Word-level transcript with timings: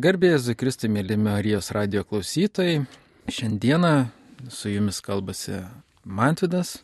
Garbėjai 0.00 0.38
Zikristai, 0.40 0.88
mėly 0.88 1.16
Marijos 1.20 1.66
radio 1.76 2.00
klausytojai. 2.08 2.86
Šiandieną 3.28 3.90
su 4.48 4.70
jumis 4.70 5.02
kalbasi 5.04 5.58
Mantvidas. 6.08 6.78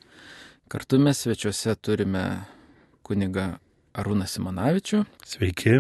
Kartu 0.69 0.99
mes 1.01 1.23
svečiuose 1.25 1.73
turime 1.81 2.25
kuniga 3.07 3.47
Arūną 3.97 4.27
Simonavičių. 4.29 5.01
Sveiki. 5.25 5.79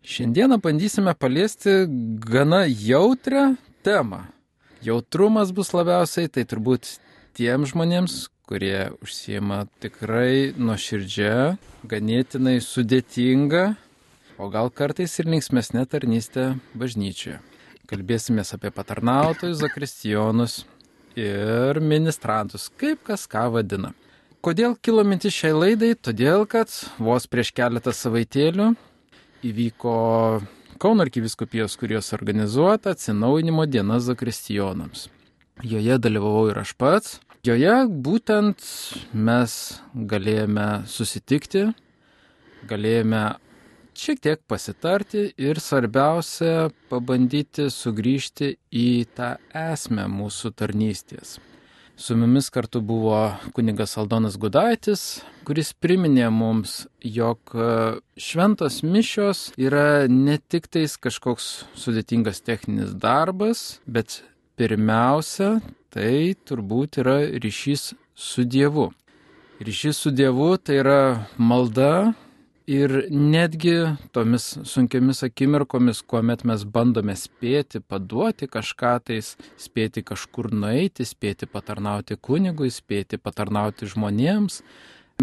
Šiandieną 0.00 0.56
bandysime 0.64 1.12
paliesti 1.18 1.82
gana 2.24 2.64
jautrę 2.64 3.58
temą. 3.84 4.24
Jautrumas 4.86 5.52
bus 5.52 5.74
labiausiai, 5.76 6.30
tai 6.32 6.46
turbūt 6.48 6.94
tiem 7.36 7.68
žmonėms, 7.68 8.30
kurie 8.48 8.94
užsieima 9.04 9.66
tikrai 9.84 10.54
nuoširdžia, 10.56 11.58
ganėtinai 11.84 12.62
sudėtinga 12.64 13.74
o 14.38 14.48
gal 14.52 14.70
kartais 14.70 15.14
ir 15.20 15.28
linksmesnė 15.32 15.86
tarnystė 15.90 16.48
bažnyčioje. 16.78 17.38
Kalbėsimės 17.86 18.52
apie 18.56 18.72
patarnautojus, 18.74 19.60
zakristijonus 19.62 20.64
ir 21.16 21.78
ministrantus, 21.80 22.66
kaip 22.80 23.04
kas 23.06 23.28
ką 23.30 23.46
vadina. 23.54 23.92
Kodėl 24.42 24.76
kilo 24.82 25.02
mintis 25.06 25.34
šiai 25.34 25.54
laidai? 25.54 25.94
Todėl, 25.94 26.44
kad 26.50 26.70
vos 27.02 27.26
prieš 27.30 27.52
keletą 27.56 27.94
savaitėlių 27.94 28.74
įvyko 29.46 29.96
Kauno 30.76 31.06
arkiviskupijos, 31.06 31.72
kurios 31.80 32.12
organizuota 32.12 32.90
atsinaujinimo 32.92 33.64
diena 33.64 33.96
zakristijonams. 33.96 35.06
Joje 35.64 35.96
dalyvavau 36.04 36.50
ir 36.50 36.58
aš 36.60 36.74
pats. 36.76 37.14
Joje 37.48 37.72
būtent 37.88 38.60
mes 39.16 39.54
galėjome 39.94 40.66
susitikti, 40.92 41.62
galėjome 42.68 43.22
šiek 43.96 44.20
tiek 44.22 44.40
pasitarti 44.48 45.30
ir 45.40 45.60
svarbiausia 45.62 46.68
pabandyti 46.90 47.70
sugrįžti 47.72 48.54
į 48.70 48.88
tą 49.16 49.34
esmę 49.56 50.06
mūsų 50.12 50.52
tarnystės. 50.56 51.36
Su 51.96 52.12
mumis 52.16 52.50
kartu 52.52 52.82
buvo 52.84 53.32
kunigas 53.56 53.96
Aldonas 53.96 54.34
Gudaitis, 54.36 55.22
kuris 55.48 55.70
priminė 55.72 56.26
mums, 56.28 56.82
jog 57.00 57.54
šventos 58.20 58.82
mišios 58.84 59.46
yra 59.56 60.04
ne 60.04 60.36
tik 60.36 60.68
tais 60.68 60.98
kažkoks 61.00 61.46
sudėtingas 61.72 62.42
techninis 62.44 62.92
darbas, 62.92 63.80
bet 63.88 64.20
pirmiausia, 64.60 65.62
tai 65.88 66.36
turbūt 66.44 67.00
yra 67.00 67.16
ryšys 67.40 67.94
su 68.12 68.44
Dievu. 68.44 68.90
Ryšys 69.64 70.04
su 70.04 70.12
Dievu 70.12 70.52
tai 70.60 70.82
yra 70.82 71.00
malda, 71.40 72.12
Ir 72.66 72.90
netgi 73.14 73.76
tomis 74.10 74.56
sunkiamis 74.66 75.22
akimirkomis, 75.22 76.00
kuomet 76.02 76.40
mes 76.42 76.64
bandome 76.66 77.14
spėti, 77.14 77.78
paduoti 77.78 78.48
kažką 78.50 78.94
tais, 79.06 79.36
spėti 79.54 80.02
kažkur 80.02 80.48
nueiti, 80.50 81.04
spėti 81.06 81.46
patarnauti 81.46 82.16
kunigui, 82.18 82.72
spėti 82.74 83.20
patarnauti 83.22 83.86
žmonėms, 83.86 84.64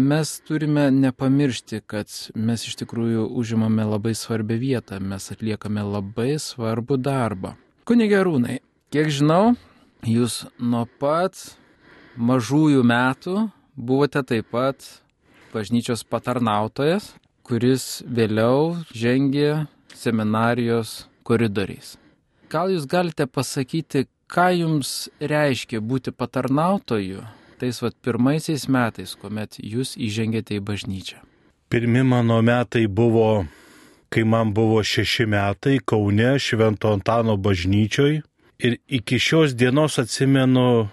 mes 0.00 0.30
turime 0.48 0.86
nepamiršti, 0.88 1.82
kad 1.84 2.08
mes 2.32 2.64
iš 2.64 2.78
tikrųjų 2.80 3.26
užimame 3.36 3.84
labai 3.90 4.14
svarbią 4.16 4.56
vietą, 4.62 5.00
mes 5.04 5.28
atliekame 5.34 5.84
labai 5.84 6.38
svarbų 6.40 6.96
darbą. 6.96 7.52
Kunigė 7.84 8.22
Rūnai, 8.24 8.56
kiek 8.88 9.10
žinau, 9.12 9.52
jūs 10.00 10.46
nuo 10.56 10.86
pat 10.96 11.36
mažųjų 12.16 12.80
metų 12.88 13.36
buvote 13.76 14.24
taip 14.24 14.48
pat 14.56 14.88
bažnyčios 15.52 16.06
patarnautojas 16.08 17.12
kuris 17.44 18.02
vėliau 18.08 18.74
žengė 18.96 19.66
seminarijos 19.94 21.04
koridoriais. 21.28 21.94
Gal 22.50 22.72
jūs 22.72 22.88
galite 22.88 23.26
pasakyti, 23.28 24.06
ką 24.30 24.48
jums 24.56 25.08
reiškia 25.20 25.80
būti 25.84 26.12
patarnautoju 26.16 27.24
tais 27.60 27.80
vat 27.82 27.94
pirmaisiais 28.04 28.66
metais, 28.68 29.14
kuomet 29.20 29.58
jūs 29.62 29.94
įžengėte 30.00 30.58
į 30.58 30.64
bažnyčią? 30.68 31.20
Pirmi 31.70 32.02
mano 32.06 32.40
metai 32.44 32.86
buvo, 32.86 33.46
kai 34.12 34.24
man 34.24 34.52
buvo 34.54 34.82
šeši 34.84 35.26
metai 35.30 35.78
Kaune 35.84 36.34
Švento 36.38 36.92
Antano 36.92 37.36
bažnyčioj 37.40 38.20
ir 38.64 38.76
iki 38.88 39.18
šios 39.18 39.54
dienos 39.58 39.98
atsimenu 40.02 40.88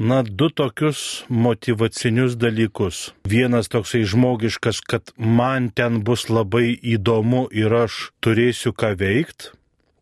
na, 0.00 0.22
du 0.22 0.48
tokius 0.48 1.24
motivacinius 1.28 2.36
dalykus. 2.40 3.12
Vienas 3.28 3.68
toksai 3.68 4.02
žmogiškas, 4.08 4.80
kad 4.80 5.12
man 5.16 5.68
ten 5.68 6.00
bus 6.04 6.30
labai 6.32 6.72
įdomu 6.72 7.44
ir 7.52 7.74
aš 7.84 8.08
turėsiu 8.24 8.72
ką 8.72 8.94
veikti. 8.96 9.52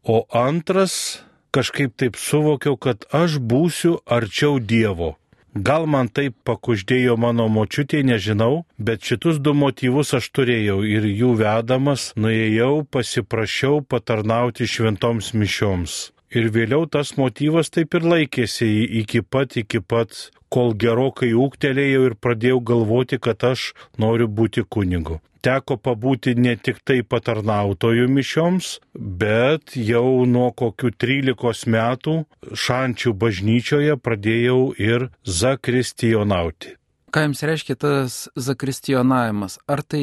O 0.07 0.23
antras, 0.31 1.25
kažkaip 1.51 1.97
taip 1.99 2.15
suvokiau, 2.17 2.79
kad 2.79 3.09
aš 3.11 3.41
būsiu 3.43 3.99
arčiau 4.07 4.61
Dievo. 4.63 5.17
Gal 5.59 5.89
man 5.91 6.07
taip 6.13 6.37
pakuždėjo 6.47 7.17
mano 7.19 7.49
močiutė, 7.51 8.05
nežinau, 8.07 8.63
bet 8.79 9.03
šitus 9.03 9.41
du 9.43 9.57
motyvus 9.57 10.15
aš 10.15 10.29
turėjau 10.31 10.79
ir 10.87 11.09
jų 11.09 11.33
vedamas 11.41 12.13
nuėjau, 12.15 12.85
pasiprašiau 12.87 13.81
patarnauti 13.83 14.69
šventoms 14.71 15.33
mišioms. 15.35 15.99
Ir 16.29 16.51
vėliau 16.53 16.85
tas 16.85 17.15
motyvas 17.17 17.71
taip 17.73 17.95
ir 17.97 18.05
laikėsi 18.05 18.69
iki 19.01 19.23
pat, 19.25 19.57
iki 19.57 19.81
pat, 19.81 20.29
kol 20.53 20.75
gerokai 20.77 21.31
ūktelėjau 21.33 22.05
ir 22.11 22.17
pradėjau 22.21 22.61
galvoti, 22.71 23.19
kad 23.21 23.45
aš 23.49 23.73
noriu 23.97 24.29
būti 24.29 24.65
kunigu. 24.69 25.23
Teko 25.41 25.79
pabūti 25.79 26.35
ne 26.35 26.57
tik 26.59 26.81
tai 26.85 26.99
patarnautojų 27.07 28.09
mišioms, 28.11 28.73
bet 28.93 29.77
jau 29.79 30.27
nuo 30.27 30.51
kokių 30.51 30.91
13 30.99 31.71
metų 31.73 32.17
šančių 32.53 33.15
bažnyčioje 33.23 33.95
pradėjau 34.03 34.61
ir 34.77 35.09
zakristijonauti. 35.23 36.75
Ką 37.15 37.25
jums 37.25 37.41
reiškia 37.41 37.79
tas 37.81 38.19
zakristijonavimas? 38.37 39.57
Ar 39.65 39.81
tai 39.81 40.03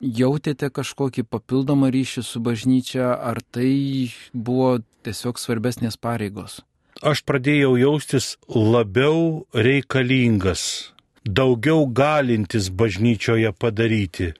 jautėte 0.00 0.70
kažkokį 0.70 1.26
papildomą 1.30 1.90
ryšį 1.94 2.22
su 2.24 2.40
bažnyčia, 2.40 3.14
ar 3.14 3.40
tai 3.40 4.12
buvo 4.32 4.80
tiesiog 5.06 5.40
svarbesnės 5.40 5.96
pareigos? 5.96 6.60
Aš 7.04 7.22
pradėjau 7.28 7.76
jaustis 7.76 8.36
labiau 8.48 9.44
reikalingas, 9.52 10.92
daugiau 11.24 11.84
galintis 11.86 12.70
bažnyčioje 12.72 13.52
padaryti. 13.52 14.32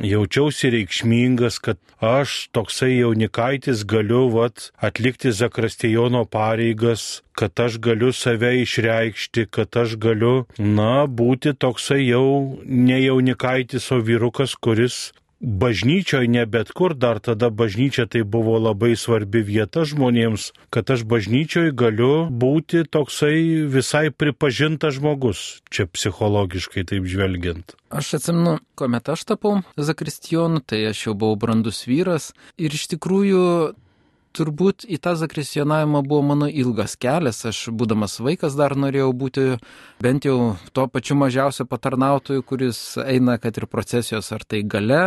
Jaučiausi 0.00 0.70
reikšmingas, 0.72 1.58
kad 1.60 1.76
aš 2.00 2.48
toksai 2.56 2.94
jaunikaitis 2.96 3.84
galiu 3.84 4.30
vat, 4.32 4.70
atlikti 4.80 5.32
Zakrastijono 5.36 6.24
pareigas, 6.24 7.20
kad 7.36 7.60
aš 7.60 7.76
galiu 7.78 8.12
save 8.12 8.54
išreikšti, 8.62 9.46
kad 9.50 9.76
aš 9.76 9.98
galiu, 10.00 10.46
na, 10.58 11.04
būti 11.04 11.52
toksai 11.52 12.06
jau 12.06 12.58
ne 12.64 13.02
jaunikaitis, 13.02 13.90
o 13.92 14.00
vyrukas, 14.00 14.56
kuris 14.56 15.12
bažnyčioje, 15.42 16.28
ne 16.30 16.46
bet 16.46 16.70
kur, 16.72 16.94
dar 16.94 17.18
tada 17.18 17.50
bažnyčia 17.50 18.06
tai 18.06 18.22
buvo 18.22 18.56
labai 18.62 18.94
svarbi 18.96 19.42
vieta 19.42 19.82
žmonėms, 19.82 20.52
kad 20.70 20.88
aš 20.94 21.02
bažnyčioje 21.02 21.74
galiu 21.74 22.30
būti 22.30 22.86
toksai 22.86 23.66
visai 23.66 24.08
pripažintas 24.14 24.96
žmogus, 25.02 25.60
čia 25.68 25.90
psichologiškai 25.90 26.86
taip 26.86 27.10
žvelgiant. 27.10 27.74
Aš 27.92 28.14
atsimenu, 28.22 28.56
kuomet 28.78 29.10
aš 29.12 29.26
tapau 29.28 29.58
zakristijonu, 29.76 30.62
tai 30.64 30.86
aš 30.94 31.08
jau 31.08 31.18
buvau 31.18 31.36
brandus 31.36 31.82
vyras 31.90 32.30
ir 32.56 32.72
iš 32.72 32.86
tikrųjų 32.94 33.42
turbūt 34.36 34.86
į 34.88 34.98
tą 35.02 35.14
zakrisionavimą 35.20 36.02
buvo 36.06 36.22
mano 36.32 36.48
ilgas 36.48 36.96
kelias. 37.00 37.42
Aš, 37.48 37.66
būdamas 37.76 38.18
vaikas, 38.24 38.56
dar 38.58 38.74
norėjau 38.78 39.10
būti 39.16 39.46
bent 40.02 40.26
jau 40.28 40.54
tuo 40.76 40.88
pačiu 40.92 41.16
mažiausiu 41.20 41.66
patarnautoju, 41.70 42.44
kuris 42.48 42.82
eina, 43.04 43.38
kad 43.42 43.60
ir 43.60 43.68
procesijos 43.70 44.32
ar 44.34 44.44
tai 44.44 44.64
gale, 44.64 45.02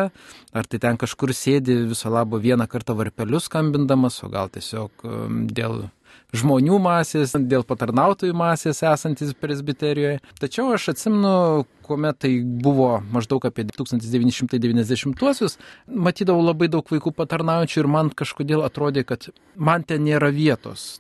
ar 0.54 0.70
tai 0.70 0.82
ten 0.82 1.02
kažkur 1.02 1.34
sėdi 1.36 1.82
viso 1.90 2.14
labo 2.14 2.40
vieną 2.42 2.70
kartą 2.72 2.98
varpelius 2.98 3.50
skambindamas, 3.50 4.22
o 4.24 4.32
gal 4.34 4.52
tiesiog 4.54 5.06
um, 5.10 5.46
dėl 5.52 5.88
žmonių 6.36 6.80
masės, 6.82 7.36
dėl 7.36 7.64
patarnautojų 7.68 8.36
masės 8.38 8.82
esantis 8.86 9.34
presbiterijoje. 9.40 10.20
Tačiau 10.42 10.74
aš 10.76 10.90
atsimnu, 10.96 11.66
kuomet 11.86 12.20
tai 12.26 12.34
buvo 12.42 12.90
maždaug 13.14 13.46
apie 13.48 13.68
1990-uosius, 13.70 15.58
matydavau 15.88 16.44
labai 16.44 16.70
daug 16.74 16.86
vaikų 16.92 17.16
patarnaujančių 17.16 17.82
ir 17.84 17.92
man 17.98 18.12
kažkodėl 18.12 18.66
atrodė, 18.66 19.06
kad 19.08 19.30
man 19.56 19.88
ten 19.88 20.06
nėra 20.10 20.34
vietos 20.36 20.96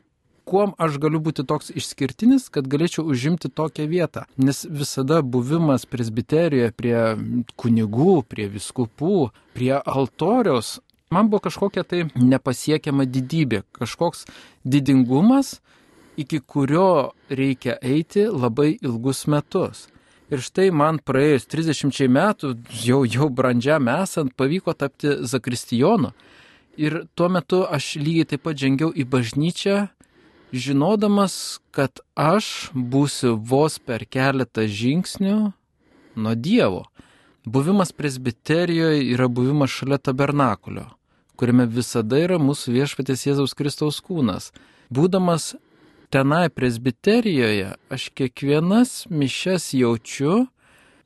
kuom 0.46 0.76
aš 0.78 1.00
galiu 1.02 1.20
būti 1.26 1.42
toks 1.50 1.72
išskirtinis, 1.74 2.48
kad 2.54 2.68
galėčiau 2.70 3.06
užimti 3.10 3.50
tokią 3.50 3.88
vietą. 3.90 4.26
Nes 4.38 4.62
visada 4.70 5.22
buvimas 5.22 5.88
presbiterijoje 5.90 6.74
prie 6.78 6.98
kunigų, 7.58 8.20
prie 8.30 8.46
viskupų, 8.54 9.32
prie 9.58 9.74
altoriaus 9.80 10.78
man 11.14 11.30
buvo 11.30 11.46
kažkokia 11.48 11.86
tai 11.88 12.06
nepasiekiama 12.16 13.08
didybė, 13.10 13.64
kažkoks 13.78 14.26
didingumas, 14.66 15.60
iki 16.18 16.40
kurio 16.40 17.14
reikia 17.30 17.78
eiti 17.82 18.28
labai 18.30 18.76
ilgus 18.82 19.26
metus. 19.32 19.88
Ir 20.34 20.42
štai 20.42 20.72
man 20.74 20.98
praėjus 21.06 21.46
30 21.52 22.08
metų, 22.10 22.56
jau, 22.82 23.04
jau 23.06 23.28
brandžiam 23.30 23.86
esant, 23.94 24.34
pavyko 24.34 24.74
tapti 24.74 25.20
zakristijonu. 25.22 26.16
Ir 26.82 27.06
tuo 27.16 27.30
metu 27.30 27.62
aš 27.64 27.94
lygiai 28.02 28.32
taip 28.32 28.44
pat 28.48 28.58
žengiau 28.58 28.90
į 28.90 29.06
bažnyčią, 29.08 29.86
žinodamas, 30.52 31.62
kad 31.72 32.02
aš 32.18 32.72
būsiu 32.74 33.36
vos 33.38 33.78
per 33.80 34.08
keletą 34.10 34.66
žingsnių 34.66 35.38
nuo 36.16 36.36
Dievo. 36.36 36.86
Buvimas 37.46 37.94
presbiterijoje 37.94 39.06
yra 39.14 39.28
buvimas 39.30 39.70
šalia 39.70 40.00
tabernakulio, 40.02 40.88
kuriame 41.38 41.68
visada 41.70 42.18
yra 42.18 42.40
mūsų 42.42 42.74
viešpatės 42.80 43.28
Jėzaus 43.28 43.54
Kristaus 43.54 44.02
kūnas. 44.02 44.50
Būdamas 44.90 45.54
tenai 46.16 46.50
presbiterijoje, 46.50 47.74
aš 47.90 48.04
kiekvienas 48.16 48.92
mišes 49.10 49.74
jaučiu, 49.76 50.46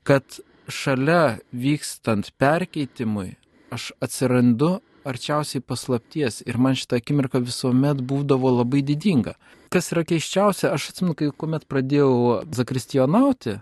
kad 0.03 0.23
šalia 0.69 1.39
vykstant 1.49 2.29
perkeitimui 2.37 3.31
aš 3.73 3.87
atsirandu 4.05 4.75
arčiausiai 5.09 5.65
paslapties 5.65 6.43
ir 6.45 6.61
man 6.61 6.77
šitą 6.77 6.99
akimirką 7.01 7.41
visuomet 7.41 8.03
būdavo 8.05 8.51
labai 8.59 8.83
didinga. 8.85 9.33
Kas 9.73 9.89
yra 9.95 10.05
keiščiausia, 10.05 10.69
aš 10.77 10.91
atsimenu, 10.91 11.17
kai 11.17 11.31
kuomet 11.33 11.65
pradėjau 11.65 12.45
zakristijonauti, 12.53 13.57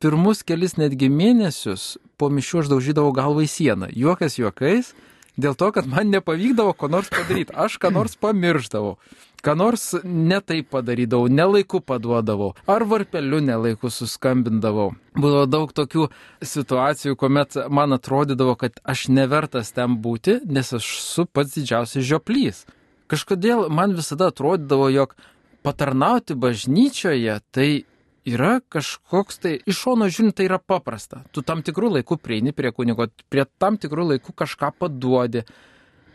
pirmus 0.00 0.40
kelis 0.40 0.78
netgi 0.80 1.12
mėnesius 1.12 1.98
po 2.16 2.32
mišių 2.32 2.64
aš 2.64 2.72
daužydavau 2.72 3.12
galvą 3.12 3.44
į 3.44 3.52
sieną. 3.58 3.92
Juokas 3.92 4.40
juokais, 4.40 4.94
dėl 5.36 5.52
to, 5.52 5.68
kad 5.76 5.84
man 5.84 6.08
nepavykdavo 6.16 6.72
ko 6.80 6.88
nors 6.88 7.12
padaryti. 7.12 7.52
Aš 7.52 7.76
ką 7.76 7.92
nors 7.92 8.16
pamirždavau 8.16 8.96
ką 9.44 9.54
nors 9.58 9.90
netai 10.04 10.62
padarydavau, 10.66 11.28
nelaiku 11.30 11.80
paduodavau, 11.84 12.54
ar 12.66 12.84
varpeliu 12.88 13.40
nelaiku 13.44 13.90
suskambindavau. 13.92 14.92
Buvo 15.18 15.44
daug 15.50 15.72
tokių 15.74 16.08
situacijų, 16.44 17.16
kuomet 17.18 17.58
man 17.70 17.96
atrodydavo, 17.96 18.56
kad 18.60 18.78
aš 18.84 19.08
nevertas 19.12 19.72
ten 19.74 19.98
būti, 20.02 20.40
nes 20.46 20.72
aš 20.76 20.90
esu 21.00 21.26
pats 21.26 21.56
didžiausias 21.56 22.06
žioplys. 22.06 22.64
Kažkodėl 23.08 23.68
man 23.72 23.96
visada 23.96 24.28
atrodydavo, 24.32 24.90
jog 24.92 25.14
patarnauti 25.66 26.36
bažnyčioje 26.38 27.40
tai 27.50 27.70
yra 28.28 28.58
kažkoks 28.68 29.40
tai, 29.42 29.54
iš 29.66 29.80
šono 29.84 30.08
žiūrint, 30.12 30.36
tai 30.36 30.48
yra 30.48 30.58
paprasta. 30.60 31.22
Tu 31.32 31.42
tam 31.46 31.62
tikrų 31.64 31.94
laikų 31.98 32.18
prieini 32.20 32.52
prie 32.56 32.72
kunigo, 32.76 33.08
prie 33.32 33.46
tam 33.60 33.78
tikrų 33.80 34.12
laikų 34.12 34.34
kažką 34.36 34.72
paduodi, 34.78 35.44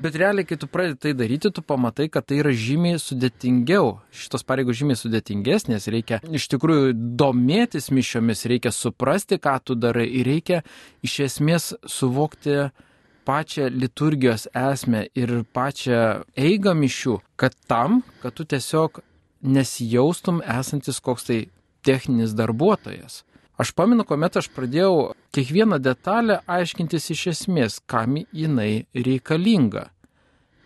Bet 0.04 0.18
realiai, 0.20 0.44
kai 0.44 0.58
tu 0.60 0.68
pradedi 0.68 0.98
tai 1.00 1.14
daryti, 1.16 1.48
tu 1.56 1.62
pamatai, 1.64 2.10
kad 2.12 2.26
tai 2.28 2.42
yra 2.42 2.52
žymiai 2.52 3.00
sudėtingiau. 3.00 3.94
Šitos 4.12 4.44
pareigos 4.44 4.76
žymiai 4.76 5.00
sudėtingesnės, 5.00 5.88
reikia 5.94 6.20
iš 6.28 6.50
tikrųjų 6.52 6.90
domėtis 7.22 7.88
mišiomis, 7.96 8.44
reikia 8.52 8.74
suprasti, 8.76 9.40
ką 9.40 9.56
tu 9.64 9.78
darai 9.80 10.10
ir 10.10 10.28
reikia 10.28 10.60
iš 11.08 11.16
esmės 11.30 11.70
suvokti 11.88 12.58
pačią 13.24 13.70
liturgijos 13.72 14.50
esmę 14.52 15.06
ir 15.16 15.38
pačią 15.56 16.04
eigą 16.36 16.76
mišių, 16.84 17.18
kad 17.40 17.56
tam, 17.72 18.02
kad 18.20 18.36
tu 18.36 18.44
tiesiog 18.44 19.00
nesijaustum 19.56 20.44
esantis 20.44 21.00
koks 21.00 21.32
tai 21.32 21.40
techninis 21.88 22.36
darbuotojas. 22.36 23.24
Aš 23.58 23.70
pamenu, 23.78 24.02
kuomet 24.08 24.40
aš 24.40 24.48
pradėjau 24.50 25.14
kiekvieną 25.36 25.78
detalę 25.78 26.40
aiškintis 26.50 27.12
iš 27.14 27.28
esmės, 27.34 27.78
kam 27.86 28.18
jinai 28.34 28.86
reikalinga. 28.98 29.92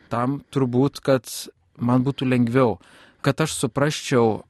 Tam 0.07 0.39
turbūt, 0.55 1.01
kad 1.03 1.27
man 1.75 2.05
būtų 2.05 2.29
lengviau, 2.31 2.77
kad 3.21 3.43
aš 3.43 3.57
suprasčiau 3.59 4.45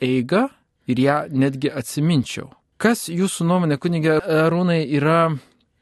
eigą 0.00 0.46
ir 0.86 1.02
ją 1.02 1.16
netgi 1.34 1.72
atsiminčiau. 1.74 2.52
Kas 2.80 3.08
jūsų 3.10 3.44
nuomonė, 3.44 3.76
kunigė 3.76 4.20
Arūnai, 4.22 4.80
yra 4.86 5.34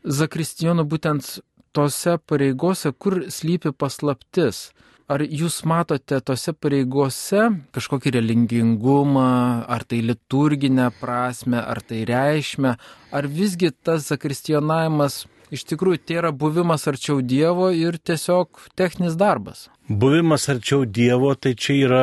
zakristijonų 0.02 0.88
būtent 0.88 1.28
tose 1.76 2.16
pareigose, 2.18 2.90
kur 2.96 3.20
slypi 3.30 3.70
paslaptis? 3.76 4.70
Ar 5.08 5.22
jūs 5.24 5.62
matote 5.64 6.18
tose 6.20 6.52
pareigose 6.52 7.46
kažkokį 7.72 8.10
relingingumą, 8.18 9.28
ar 9.64 9.86
tai 9.88 10.02
liturginę 10.04 10.90
prasme, 11.00 11.56
ar 11.56 11.80
tai 11.80 12.02
reikšmę, 12.10 12.74
ar 13.16 13.28
visgi 13.32 13.70
tas 13.72 14.10
zakristionavimas 14.10 15.22
iš 15.48 15.64
tikrųjų 15.70 16.02
tai 16.04 16.18
yra 16.20 16.32
buvimas 16.32 16.84
arčiau 16.90 17.22
Dievo 17.24 17.70
ir 17.72 17.96
tiesiog 17.96 18.68
techninis 18.76 19.16
darbas? 19.16 19.70
Buvimas 19.88 20.44
arčiau 20.52 20.84
Dievo 20.84 21.32
tai 21.40 21.54
čia 21.56 21.78
yra 21.86 22.02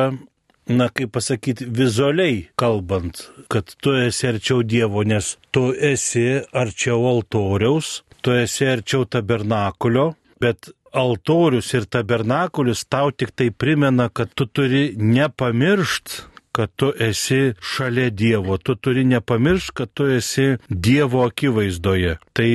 na, 0.66 0.88
kaip 0.90 1.12
pasakyti, 1.14 1.68
vizualiai 1.70 2.48
kalbant, 2.58 3.22
kad 3.52 3.70
tu 3.82 3.94
esi 3.94 4.26
arčiau 4.32 4.64
Dievo, 4.66 5.04
nes 5.06 5.36
tu 5.54 5.68
esi 5.70 6.40
arčiau 6.50 7.06
altoriaus, 7.12 8.00
tu 8.18 8.34
esi 8.34 8.66
arčiau 8.66 9.06
tabernakulio, 9.06 10.16
bet 10.42 10.72
altorius 10.96 11.74
ir 11.76 11.84
tabernakulis 11.90 12.86
tau 12.88 13.12
tik 13.12 13.34
tai 13.36 13.50
primena, 13.50 14.08
kad 14.08 14.32
tu 14.34 14.46
turi 14.46 14.94
nepamiršt, 14.96 16.22
kad 16.56 16.72
tu 16.76 16.92
esi 16.98 17.52
šalia 17.60 18.10
Dievo, 18.10 18.56
tu 18.56 18.74
turi 18.80 19.04
nepamiršt, 19.04 19.74
kad 19.76 19.92
tu 19.92 20.08
esi 20.08 20.56
Dievo 20.70 21.26
akivaizdoje. 21.28 22.16
Tai 22.32 22.50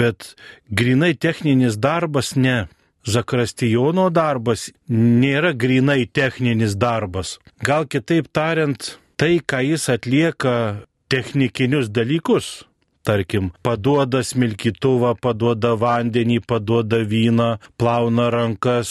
bet 0.00 0.34
grinai 0.68 1.14
techninis 1.14 1.80
darbas 1.80 2.34
ne. 2.36 2.66
Zakristijono 3.06 4.08
darbas 4.10 4.66
nėra 4.90 5.52
grinai 5.54 6.08
techninis 6.10 6.74
darbas. 6.74 7.36
Gal 7.62 7.86
kitaip 7.86 8.26
tariant, 8.34 8.96
tai, 9.16 9.38
ką 9.38 9.62
jis 9.62 9.86
atlieka 9.94 10.56
technikinius 11.08 11.86
dalykus, 11.94 12.66
tarkim, 13.06 13.50
paduoda 13.66 14.22
smilkytuvą, 14.26 15.14
paduoda 15.22 15.74
vandenį, 15.78 16.40
paduoda 16.50 17.02
vyną, 17.06 17.50
plauna 17.80 18.30
rankas, 18.34 18.90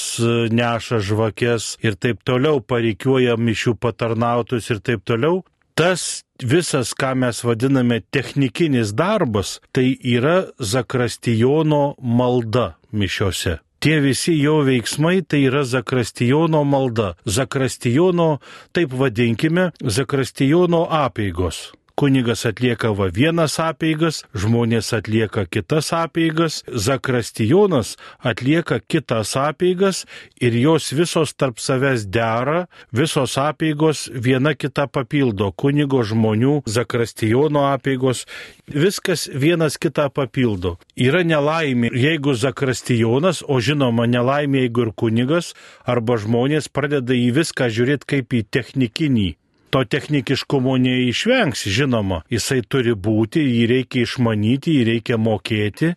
neša 0.60 1.02
žvakės 1.04 1.76
ir 1.86 2.00
taip 2.00 2.24
toliau, 2.28 2.62
pareikiuoja 2.64 3.36
mišių 3.38 3.76
patarnautus 3.84 4.72
ir 4.72 4.82
taip 4.86 5.04
toliau. 5.08 5.44
Tas 5.76 6.24
visas, 6.40 6.94
ką 6.96 7.12
mes 7.20 7.42
vadiname 7.44 8.00
technikinis 8.16 8.94
darbas, 8.96 9.60
tai 9.76 9.92
yra 10.00 10.46
Zakrastijono 10.60 11.98
malda 12.00 12.78
mišiose. 12.96 13.60
Tie 13.84 14.00
visi 14.02 14.38
jo 14.40 14.62
veiksmai 14.66 15.20
tai 15.28 15.44
yra 15.50 15.66
Zakrastijono 15.68 16.64
malda. 16.64 17.14
Zakrastijono, 17.28 18.38
taip 18.72 18.96
vadinkime, 18.96 19.74
Zakrastijono 19.84 20.86
apėgos 21.04 21.68
kunigas 21.96 22.46
atlieka 22.46 22.92
va 22.92 23.08
vienas 23.14 23.56
apeigas, 23.64 24.24
žmonės 24.36 24.92
atlieka 24.98 25.46
kitas 25.48 25.92
apeigas, 25.96 26.62
zakrastijonas 26.68 27.96
atlieka 28.20 28.82
kitas 28.84 29.36
apeigas 29.40 30.04
ir 30.44 30.58
jos 30.60 30.92
visos 30.96 31.34
tarp 31.34 31.62
savęs 31.64 32.06
dera, 32.12 32.66
visos 32.92 33.38
apeigos 33.40 34.10
viena 34.12 34.54
kita 34.56 34.88
papildo, 34.92 35.52
kunigo 35.56 36.04
žmonių, 36.04 36.58
zakrastijono 36.68 37.66
apeigos, 37.72 38.26
viskas 38.68 39.30
vienas 39.32 39.80
kitą 39.80 40.10
papildo. 40.12 40.76
Yra 41.00 41.24
nelaimė, 41.24 41.94
jeigu 41.96 42.36
zakrastijonas, 42.36 43.44
o 43.48 43.62
žinoma 43.64 44.10
nelaimė, 44.12 44.66
jeigu 44.66 44.90
ir 44.90 44.94
kunigas 45.00 45.54
arba 45.86 46.20
žmonės 46.20 46.68
pradeda 46.68 47.16
į 47.16 47.32
viską 47.40 47.72
žiūrėti 47.72 48.14
kaip 48.16 48.36
į 48.36 48.46
technikinį 48.52 49.32
to 49.76 49.82
technikiškumo 49.84 50.78
neišvengs, 50.80 51.66
žinoma, 51.68 52.22
jisai 52.32 52.62
turi 52.64 52.94
būti, 52.96 53.42
jį 53.44 53.64
reikia 53.68 54.06
išmanyti, 54.06 54.72
jį 54.78 54.86
reikia 54.88 55.18
mokėti, 55.20 55.90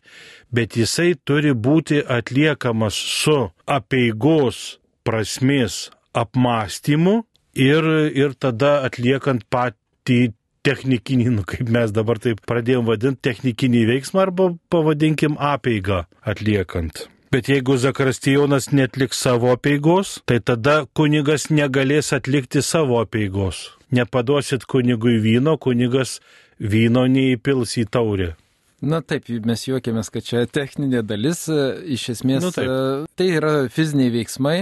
bet 0.51 0.75
jisai 0.75 1.13
turi 1.23 1.53
būti 1.55 2.01
atliekamas 2.03 2.99
su 2.99 3.37
apieigos 3.71 4.81
prasmės 5.07 5.77
apmąstymu 6.11 7.21
ir, 7.55 7.87
ir 8.19 8.35
tada 8.35 8.81
atliekant 8.89 9.47
patį 9.47 10.33
technikinį, 10.67 11.29
nu, 11.37 11.45
kaip 11.47 11.71
mes 11.71 11.95
dabar 11.95 12.19
taip 12.19 12.43
pradėjom 12.51 12.91
vadinti, 12.91 13.23
technikinį 13.31 13.85
veiksmą 13.93 14.25
arba 14.27 14.49
pavadinkim 14.75 15.39
apieigą 15.39 16.03
atliekant. 16.27 17.07
Bet 17.29 17.49
jeigu 17.49 17.77
Zakarastijonas 17.77 18.71
netliks 18.73 19.19
savo 19.21 19.51
apieigos, 19.53 20.15
tai 20.25 20.39
tada 20.41 20.87
kunigas 20.97 21.51
negalės 21.53 22.15
atlikti 22.17 22.63
savo 22.65 23.03
apieigos. 23.03 23.59
Nepaduosit 23.93 24.65
kunigui 24.65 25.19
vyno, 25.21 25.59
kunigas 25.61 26.19
vyno 26.59 27.05
neįpils 27.05 27.77
į 27.83 27.85
taurę. 27.93 28.31
Na 28.79 29.01
taip, 29.03 29.27
mes 29.43 29.65
juokiamės, 29.67 30.07
kad 30.15 30.23
čia 30.23 30.45
techninė 30.47 31.01
dalis, 31.03 31.41
e, 31.51 31.63
iš 31.97 32.05
esmės 32.13 32.45
nu, 32.45 32.51
taip. 32.55 32.69
E, 32.71 33.09
tai 33.19 33.27
yra 33.35 33.51
fiziniai 33.75 34.13
veiksmai, 34.15 34.55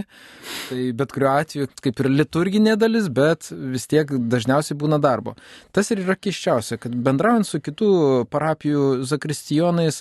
tai 0.70 0.86
bet 0.96 1.12
kuriuo 1.12 1.34
atveju 1.34 1.68
kaip 1.84 2.00
ir 2.00 2.08
liturginė 2.14 2.78
dalis, 2.80 3.10
bet 3.12 3.50
vis 3.52 3.84
tiek 3.90 4.08
dažniausiai 4.08 4.78
būna 4.80 4.96
darbo. 5.04 5.36
Tas 5.76 5.92
ir 5.92 6.00
yra 6.06 6.16
keščiausia, 6.16 6.80
kad 6.80 6.96
bendraujant 6.96 7.44
su 7.44 7.60
kitų 7.60 7.90
parapijų 8.32 9.04
zakristijonais 9.04 10.00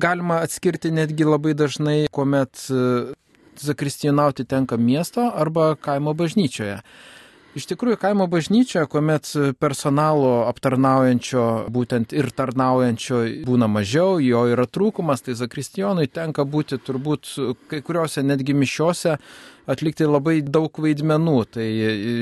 galima 0.00 0.40
atskirti 0.46 0.88
netgi 0.94 1.28
labai 1.28 1.52
dažnai, 1.52 1.98
kuomet 2.08 2.56
e, 2.72 2.86
zakristijonauti 3.60 4.48
tenka 4.48 4.80
miesto 4.80 5.28
arba 5.28 5.74
kaimo 5.76 6.16
bažnyčioje. 6.16 6.80
Iš 7.52 7.66
tikrųjų, 7.68 7.98
kaimo 8.00 8.24
bažnyčia, 8.32 8.86
kuomet 8.88 9.28
personalo 9.60 10.46
aptarnaujančio, 10.48 11.42
būtent 11.68 12.14
ir 12.16 12.30
tarnaujančio 12.32 13.18
būna 13.44 13.68
mažiau, 13.68 14.16
jo 14.24 14.46
yra 14.48 14.64
trūkumas, 14.64 15.20
tai 15.26 15.36
zakristijonui 15.36 16.08
tenka 16.08 16.46
būti 16.48 16.80
turbūt 16.80 17.34
kai 17.68 17.82
kuriuose 17.84 18.24
netgi 18.24 18.56
mišiuose 18.56 19.18
atlikti 19.68 20.08
labai 20.08 20.38
daug 20.40 20.80
vaidmenų. 20.80 21.38
Tai 21.52 21.66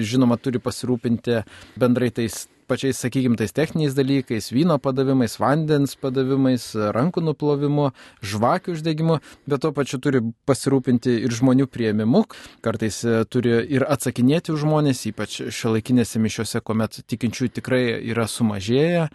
žinoma, 0.02 0.34
turi 0.42 0.58
pasirūpinti 0.58 1.44
bendrai 1.78 2.10
tais 2.10 2.49
pačiais, 2.70 3.00
sakykime, 3.02 3.38
tais 3.40 3.52
techniniais 3.54 3.96
dalykais, 3.96 4.50
vyno 4.54 4.78
padavimais, 4.82 5.34
vandens 5.42 5.96
padavimais, 6.00 6.70
rankų 6.96 7.24
nuplovimu, 7.26 7.90
žvakių 8.22 8.76
uždegimu, 8.76 9.18
bet 9.50 9.64
tuo 9.64 9.74
pačiu 9.76 10.00
turi 10.02 10.22
pasirūpinti 10.48 11.18
ir 11.26 11.34
žmonių 11.34 11.66
prieimimu, 11.70 12.24
kartais 12.64 13.02
e, 13.04 13.20
turi 13.30 13.58
ir 13.74 13.86
atsakinėti 13.90 14.54
už 14.54 14.64
žmonės, 14.64 15.04
ypač 15.10 15.40
šiolaikinėse 15.50 16.22
mišiuose, 16.22 16.62
kuomet 16.64 17.02
tikinčiųjų 17.10 17.54
tikrai 17.60 17.84
yra 18.14 18.30
sumažėję 18.30 19.08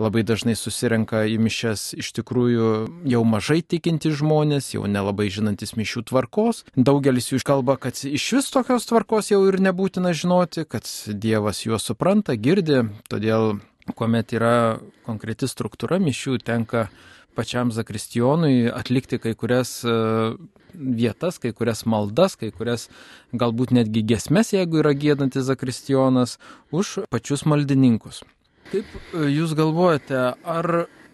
labai 0.00 0.24
dažnai 0.26 0.56
susirenka 0.58 1.24
į 1.30 1.36
mišes 1.42 1.92
iš 2.00 2.10
tikrųjų 2.18 2.70
jau 3.10 3.22
mažai 3.28 3.60
tikinti 3.62 4.10
žmonės, 4.14 4.72
jau 4.74 4.88
nelabai 4.90 5.28
žinantis 5.32 5.76
mišių 5.78 6.04
tvarkos. 6.10 6.64
Daugelis 6.74 7.30
jų 7.30 7.42
kalba, 7.46 7.76
kad 7.80 7.98
iš 8.08 8.26
vis 8.38 8.50
tokios 8.54 8.88
tvarkos 8.90 9.30
jau 9.30 9.44
ir 9.48 9.60
nebūtina 9.62 10.14
žinoti, 10.16 10.66
kad 10.66 10.88
Dievas 11.06 11.62
juos 11.66 11.86
supranta, 11.86 12.34
girdi, 12.34 12.82
todėl 13.10 13.58
kuomet 13.94 14.32
yra 14.34 14.80
konkreti 15.06 15.48
struktūra 15.50 16.00
mišių, 16.02 16.38
tenka 16.42 16.88
pačiam 17.34 17.72
zakristijonui 17.74 18.70
atlikti 18.72 19.18
kai 19.18 19.34
kurias 19.38 19.80
e, 19.84 19.94
vietas, 20.74 21.40
kai 21.42 21.52
kurias 21.52 21.84
maldas, 21.86 22.38
kai 22.40 22.50
kurias 22.54 22.88
galbūt 23.34 23.74
netgi 23.74 24.04
gesmes, 24.14 24.54
jeigu 24.54 24.80
yra 24.82 24.94
gėdantis 24.96 25.48
zakristijonas, 25.50 26.38
už 26.74 27.04
pačius 27.10 27.44
maldininkus. 27.50 28.22
Kaip 28.74 28.94
e, 29.14 29.28
Jūs 29.30 29.52
galvojate, 29.54 30.20
ar 30.42 30.66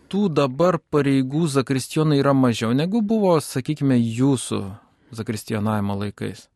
tų 0.09 0.31
dabar 0.33 0.79
pareigų 0.81 1.45
zakristijonai 1.53 2.17
yra 2.23 2.33
mažiau 2.33 2.73
negu 2.73 3.03
buvo, 3.05 3.35
sakykime, 3.45 3.99
Jūsų 4.01 4.61
zakristionavimo 5.19 5.99
laikais? 6.01 6.47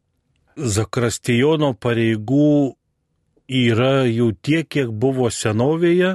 Zakristijono 0.57 1.75
pareigų 1.77 2.73
yra 3.53 4.07
jų 4.09 4.31
tiek, 4.41 4.65
kiek 4.65 4.89
buvo 4.89 5.29
senovėje 5.29 6.15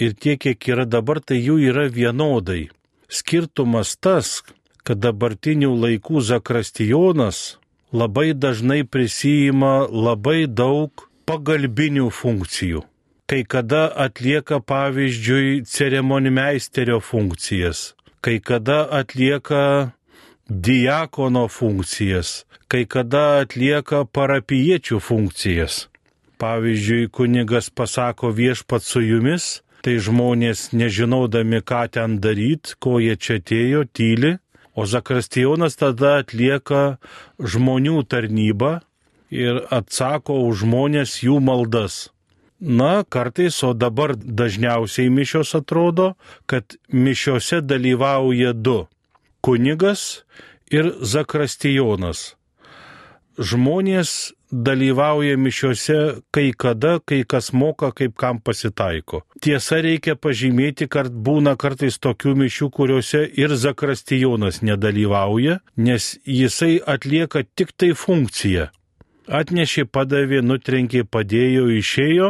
ir 0.00 0.14
tiek, 0.16 0.40
kiek 0.40 0.68
yra 0.72 0.86
dabar, 0.88 1.20
tai 1.20 1.36
jų 1.36 1.58
yra 1.68 1.90
vienodai. 1.92 2.70
Skirtumas 3.12 3.98
tas, 4.00 4.38
kad 4.80 5.02
dabartinių 5.02 5.74
laikų 5.82 6.22
zakristijonas 6.30 7.58
labai 7.92 8.30
dažnai 8.32 8.80
prisijima 8.88 9.82
labai 9.92 10.46
daug 10.48 11.04
pagalbinių 11.28 12.08
funkcijų 12.08 12.86
kai 13.26 13.42
kada 13.44 13.88
atlieka 14.04 14.60
pavyzdžiui 14.60 15.64
ceremonimeisterio 15.64 17.00
funkcijas, 17.00 17.94
kai 18.20 18.40
kada 18.40 18.86
atlieka 18.90 19.92
diakono 20.48 21.48
funkcijas, 21.48 22.44
kai 22.68 22.84
kada 22.86 23.42
atlieka 23.42 24.04
parapiečių 24.04 25.00
funkcijas. 25.00 25.88
Pavyzdžiui, 26.42 27.08
kunigas 27.14 27.70
pasako 27.70 28.32
viešpat 28.34 28.82
su 28.82 29.00
jumis, 29.00 29.62
tai 29.82 29.98
žmonės 30.02 30.70
nežinodami, 30.74 31.62
ką 31.62 31.82
ten 31.94 32.18
daryti, 32.22 32.74
ko 32.82 32.98
jie 33.02 33.14
čia 33.16 33.38
atėjo, 33.38 33.84
tyli, 33.94 34.36
o 34.74 34.86
Zakristijonas 34.86 35.76
tada 35.78 36.18
atlieka 36.22 36.98
žmonių 37.38 38.02
tarnybą 38.08 38.80
ir 39.30 39.62
atsako 39.70 40.42
už 40.48 40.64
žmonės 40.64 41.20
jų 41.26 41.38
maldas. 41.44 42.11
Na, 42.64 43.02
kartais, 43.02 43.56
o 43.64 43.72
dabar 43.74 44.14
dažniausiai 44.14 45.10
mišios 45.10 45.50
atrodo, 45.58 46.12
kad 46.46 46.76
mišiose 46.92 47.58
dalyvauja 47.60 48.52
du- 48.52 48.86
kunigas 49.44 50.22
ir 50.70 50.92
zakrastijonas. 51.02 52.36
Žmonės 53.38 54.32
dalyvauja 54.52 55.36
mišiuose 55.36 56.22
kai 56.30 56.52
kada, 56.56 57.00
kai 57.04 57.24
kas 57.24 57.52
moka, 57.52 57.90
kaip 57.90 58.14
kam 58.16 58.38
pasitaiko. 58.38 59.22
Tiesa, 59.40 59.80
reikia 59.82 60.14
pažymėti, 60.14 60.88
kad 60.88 61.10
būna 61.10 61.56
kartais 61.56 61.98
tokių 61.98 62.36
mišių, 62.44 62.70
kuriuose 62.70 63.24
ir 63.34 63.56
zakrastijonas 63.56 64.62
nedalyvauja, 64.62 65.58
nes 65.76 66.18
jisai 66.24 66.78
atlieka 66.86 67.42
tik 67.56 67.72
tai 67.76 67.90
funkciją. 67.90 68.68
Atnešė, 69.30 69.86
padavė, 69.86 70.40
nutrenkė, 70.42 71.04
padėjo, 71.06 71.68
išėjo, 71.78 72.28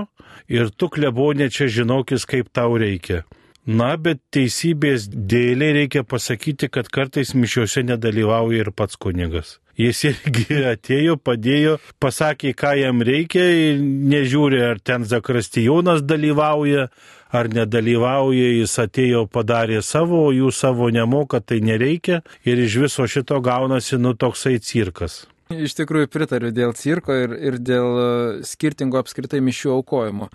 ir 0.49 0.73
tu 0.77 0.89
klebonė 0.93 1.51
čia 1.53 1.69
žinokis, 1.81 2.27
kaip 2.29 2.51
tau 2.53 2.77
reikia. 2.81 3.23
Na, 3.63 3.95
bet 3.95 4.19
teisybės 4.35 5.07
dėliai 5.07 5.77
reikia 5.77 6.03
pasakyti, 6.03 6.67
kad 6.67 6.89
kartais 6.91 7.31
mišiuose 7.39 7.85
nedalyvauja 7.87 8.65
ir 8.65 8.73
pats 8.75 8.99
kunigas. 8.99 9.61
Jis 9.79 10.03
irgi 10.11 10.59
atėjo, 10.75 11.15
padėjo, 11.23 11.77
pasakė, 12.03 12.53
ką 12.59 12.75
jam 12.81 13.03
reikia, 13.07 13.45
nežiūri, 13.79 14.61
ar 14.67 14.83
ten 14.83 15.07
Zakrastijonas 15.07 16.03
dalyvauja, 16.03 16.89
ar 17.33 17.49
nedalyvauja, 17.55 18.51
jis 18.59 18.75
atėjo, 18.83 19.25
padarė 19.31 19.79
savo, 19.87 20.27
jų 20.35 20.51
savo 20.53 20.91
nemoka, 20.93 21.41
tai 21.41 21.63
nereikia 21.65 22.21
ir 22.45 22.67
iš 22.67 22.81
viso 22.83 23.07
šito 23.07 23.39
gaunasi 23.41 24.01
nu 24.03 24.13
toksai 24.19 24.59
cirkas. 24.59 25.23
Iš 25.53 25.75
tikrųjų 25.77 26.09
pritariu 26.13 26.51
dėl 26.55 26.73
cirko 26.79 27.15
ir, 27.25 27.33
ir 27.37 27.57
dėl 27.61 27.89
e, 27.99 28.07
skirtingo 28.47 29.01
apskritai 29.01 29.43
mišių 29.45 29.73
aukojimo. 29.77 30.29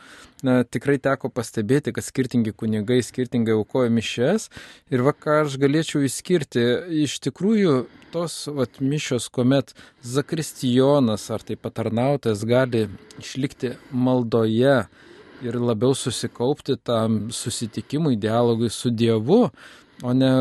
Na, 0.45 0.59
tikrai 0.61 0.99
teko 1.01 1.31
pastebėti, 1.33 1.93
kad 1.95 2.05
skirtingi 2.05 2.53
kunigai 2.53 2.99
skirtingai 3.05 3.55
aukoja 3.57 3.89
mišes 3.93 4.49
ir 4.93 5.01
va 5.05 5.15
ką 5.17 5.41
aš 5.45 5.57
galėčiau 5.61 6.03
įskirti, 6.05 6.65
iš 7.05 7.17
tikrųjų 7.25 7.79
tos 8.13 8.35
vat, 8.53 8.77
mišios, 8.83 9.31
kuomet 9.33 9.73
zakristijonas 10.05 11.25
ar 11.33 11.45
tai 11.47 11.57
patarnautas 11.57 12.45
gali 12.47 12.85
išlikti 13.17 13.73
maldoje 13.91 14.83
ir 15.45 15.57
labiau 15.61 15.93
susikaupti 15.97 16.77
tam 16.83 17.27
susitikimui, 17.33 18.17
dialogui 18.17 18.69
su 18.73 18.89
Dievu, 18.89 19.47
o 20.03 20.13
ne 20.13 20.31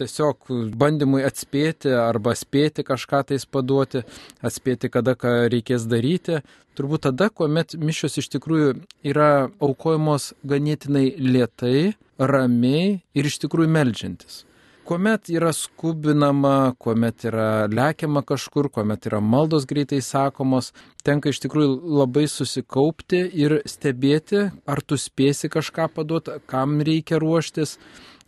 tiesiog 0.00 0.48
bandymui 0.78 1.24
atspėti 1.26 1.92
arba 1.94 2.34
spėti 2.38 2.84
kažką 2.86 3.24
tais 3.30 3.46
paduoti, 3.46 4.04
atspėti, 4.42 4.90
kada 4.90 5.14
ką 5.18 5.34
reikės 5.52 5.86
daryti. 5.90 6.40
Turbūt 6.74 7.04
tada, 7.06 7.28
kuomet 7.30 7.76
mišios 7.78 8.18
iš 8.18 8.32
tikrųjų 8.34 8.72
yra 9.06 9.50
aukojamos 9.62 10.32
ganėtinai 10.42 11.12
lietai, 11.22 11.94
ramiai 12.18 12.98
ir 13.14 13.30
iš 13.30 13.38
tikrųjų 13.44 13.70
melžiantis. 13.70 14.42
Kuomet 14.84 15.30
yra 15.32 15.48
skubinama, 15.56 16.74
kuomet 16.76 17.22
yra 17.24 17.64
lekiama 17.72 18.20
kažkur, 18.20 18.66
kuomet 18.68 19.06
yra 19.08 19.16
maldos 19.24 19.64
greitai 19.64 20.02
sakomos, 20.04 20.74
tenka 21.06 21.32
iš 21.32 21.40
tikrųjų 21.40 21.78
labai 22.02 22.26
susikaupti 22.28 23.22
ir 23.32 23.62
stebėti, 23.64 24.42
ar 24.68 24.82
tu 24.84 24.98
spėsi 25.00 25.48
kažką 25.48 25.88
paduoti, 25.94 26.36
kam 26.50 26.76
reikia 26.84 27.16
ruoštis. 27.22 27.78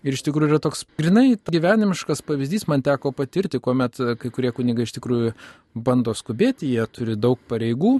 Ir 0.04 0.16
iš 0.16 0.24
tikrųjų 0.26 0.52
yra 0.52 0.60
toks 0.62 0.84
grinai 0.98 1.38
gyvenimiškas 1.48 2.20
pavyzdys, 2.26 2.66
man 2.70 2.84
teko 2.84 3.14
patirti, 3.16 3.62
kuomet 3.62 3.96
kai 4.20 4.32
kurie 4.34 4.52
kunigai 4.54 4.84
iš 4.86 4.96
tikrųjų 4.98 5.32
bando 5.74 6.14
skubėti, 6.14 6.68
jie 6.74 6.84
turi 6.92 7.16
daug 7.16 7.40
pareigų. 7.48 7.96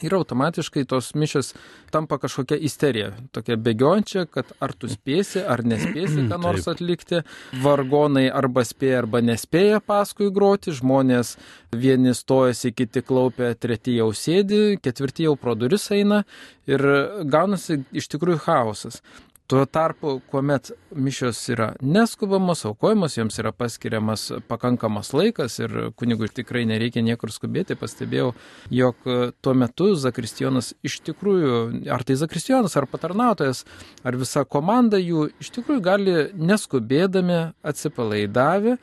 Ir 0.00 0.14
automatiškai 0.16 0.86
tos 0.88 1.10
mišės 1.18 1.50
tampa 1.92 2.16
kažkokia 2.22 2.56
isterija, 2.64 3.10
tokia 3.34 3.56
bėgiončia, 3.60 4.22
kad 4.30 4.52
ar 4.62 4.72
tu 4.72 4.88
spėsi, 4.88 5.42
ar 5.42 5.64
nespėsi 5.66 6.22
ką 6.30 6.38
nors 6.40 6.68
atlikti. 6.70 7.20
Vargonai 7.64 8.28
arba 8.30 8.64
spėja, 8.64 9.02
arba 9.02 9.20
nespėja 9.24 9.82
paskui 9.84 10.30
groti, 10.32 10.72
žmonės 10.78 11.34
vieni 11.74 12.14
stojasi, 12.16 12.72
kiti 12.72 13.02
klaupia, 13.04 13.52
treti 13.58 13.98
jau 13.98 14.12
sėdi, 14.16 14.78
ketvirti 14.80 15.26
jau 15.26 15.34
pro 15.40 15.56
duris 15.58 15.90
eina 15.92 16.22
ir 16.70 16.86
gaunasi 17.28 17.82
iš 17.90 18.08
tikrųjų 18.14 18.40
chaosas. 18.46 19.02
Tuo 19.50 19.64
tarpu, 19.66 20.20
kuomet 20.30 20.68
mišios 20.94 21.40
yra 21.50 21.72
neskubamos, 21.82 22.60
aukojamos, 22.68 23.16
joms 23.18 23.40
yra 23.42 23.50
paskiriamas 23.50 24.28
pakankamas 24.46 25.10
laikas 25.10 25.56
ir 25.58 25.74
kunigui 25.98 26.28
tikrai 26.30 26.62
nereikia 26.70 27.02
niekur 27.02 27.32
skubėti, 27.34 27.74
pastebėjau, 27.80 28.28
jog 28.70 29.10
tuo 29.42 29.56
metu 29.58 29.88
Zakristijonas 29.98 30.70
iš 30.86 31.00
tikrųjų, 31.10 31.58
ar 31.90 32.06
tai 32.06 32.14
Zakristijonas, 32.22 32.78
ar 32.78 32.86
patarnautojas, 32.94 33.64
ar 34.06 34.20
visa 34.22 34.46
komanda 34.46 35.02
jų 35.02 35.26
iš 35.42 35.50
tikrųjų 35.58 35.82
gali 35.82 36.18
neskubėdami, 36.38 37.42
atsipalaidavę, 37.66 38.78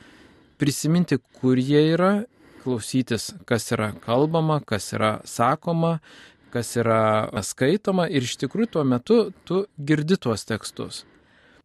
prisiminti, 0.60 1.16
kur 1.40 1.56
jie 1.56 1.86
yra, 1.94 2.12
klausytis, 2.60 3.30
kas 3.48 3.72
yra 3.72 3.94
kalbama, 4.04 4.60
kas 4.60 4.92
yra 4.92 5.22
sakoma 5.24 5.96
kas 6.52 6.74
yra 6.80 7.28
skaitoma 7.44 8.08
ir 8.08 8.24
iš 8.26 8.36
tikrųjų 8.42 8.72
tuo 8.76 8.84
metu 8.88 9.20
tu 9.48 9.64
girdi 9.78 10.18
tuos 10.20 10.46
tekstus. 10.48 11.04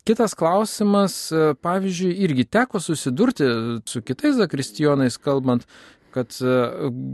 Kitas 0.04 0.36
klausimas, 0.36 1.16
e, 1.32 1.54
pavyzdžiui, 1.64 2.12
irgi 2.26 2.44
teko 2.52 2.82
susidurti 2.84 3.48
su 3.88 4.02
kitais 4.04 4.36
zakristijonais, 4.36 5.16
kalbant, 5.18 5.64
kad 6.12 6.36
e, 6.44 6.58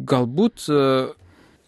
galbūt 0.10 0.66
e, 0.74 0.80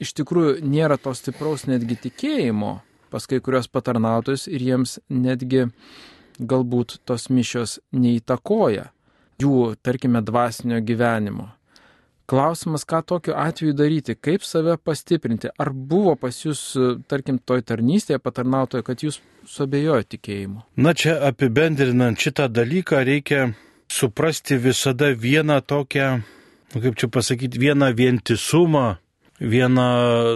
iš 0.02 0.16
tikrųjų 0.18 0.64
nėra 0.66 0.98
to 0.98 1.14
stipraus 1.14 1.68
netgi 1.70 2.00
tikėjimo 2.08 2.80
pas 3.12 3.28
kai 3.28 3.42
kurios 3.44 3.68
patarnautojus 3.68 4.48
ir 4.48 4.64
jiems 4.64 4.98
netgi 5.12 5.68
galbūt 6.40 7.02
tos 7.06 7.28
mišios 7.30 7.78
neįtakoja 7.94 8.88
jų, 9.42 9.76
tarkime, 9.84 10.22
dvasinio 10.26 10.80
gyvenimo. 10.86 11.50
Klausimas, 12.32 12.86
ką 12.88 13.02
tokiu 13.04 13.34
atveju 13.36 13.74
daryti, 13.76 14.14
kaip 14.16 14.46
save 14.48 14.78
pastiprinti. 14.80 15.50
Ar 15.60 15.74
buvo 15.76 16.14
pas 16.16 16.38
jūs, 16.40 16.62
tarkim, 17.12 17.42
toj 17.44 17.66
tarnystėje 17.68 18.22
patarnautoje, 18.24 18.86
kad 18.88 19.04
jūs 19.04 19.18
suabejojo 19.52 20.06
tikėjimu? 20.14 20.64
Na 20.80 20.94
čia 20.96 21.18
apibendrinant 21.28 22.16
šitą 22.24 22.48
dalyką 22.48 23.02
reikia 23.10 23.50
suprasti 23.92 24.56
visada 24.64 25.12
vieną 25.12 25.60
tokią, 25.68 26.08
nu, 26.72 26.84
kaip 26.86 26.96
čia 27.04 27.12
pasakyti, 27.12 27.60
vieną 27.60 27.92
vientisumą, 28.00 28.86
vieną 29.42 29.90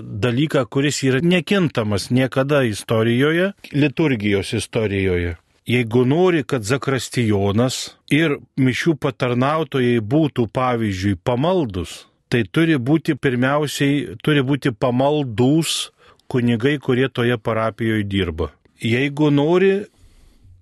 dalyką, 0.03 0.65
kuris 0.67 0.99
yra 1.07 1.23
nekintamas 1.23 2.09
niekada 2.11 2.65
istorijoje, 2.67 3.53
liturgijos 3.71 4.51
istorijoje. 4.59 5.37
Jeigu 5.65 6.05
nori, 6.05 6.43
kad 6.45 6.61
Zakrastijonas 6.61 7.95
ir 8.13 8.35
mišių 8.61 8.91
patarnautojai 9.01 9.97
būtų, 9.97 10.43
pavyzdžiui, 10.53 11.17
pamaldus, 11.25 12.03
tai 12.29 12.43
turi 12.45 12.75
būti 12.77 13.15
pirmiausiai, 13.17 14.19
turi 14.21 14.43
būti 14.45 14.69
pamaldus 14.69 15.89
kunigai, 16.29 16.75
kurie 16.77 17.09
toje 17.09 17.37
parapijoje 17.41 18.05
dirba. 18.05 18.51
Jeigu 18.77 19.31
nori, 19.33 19.87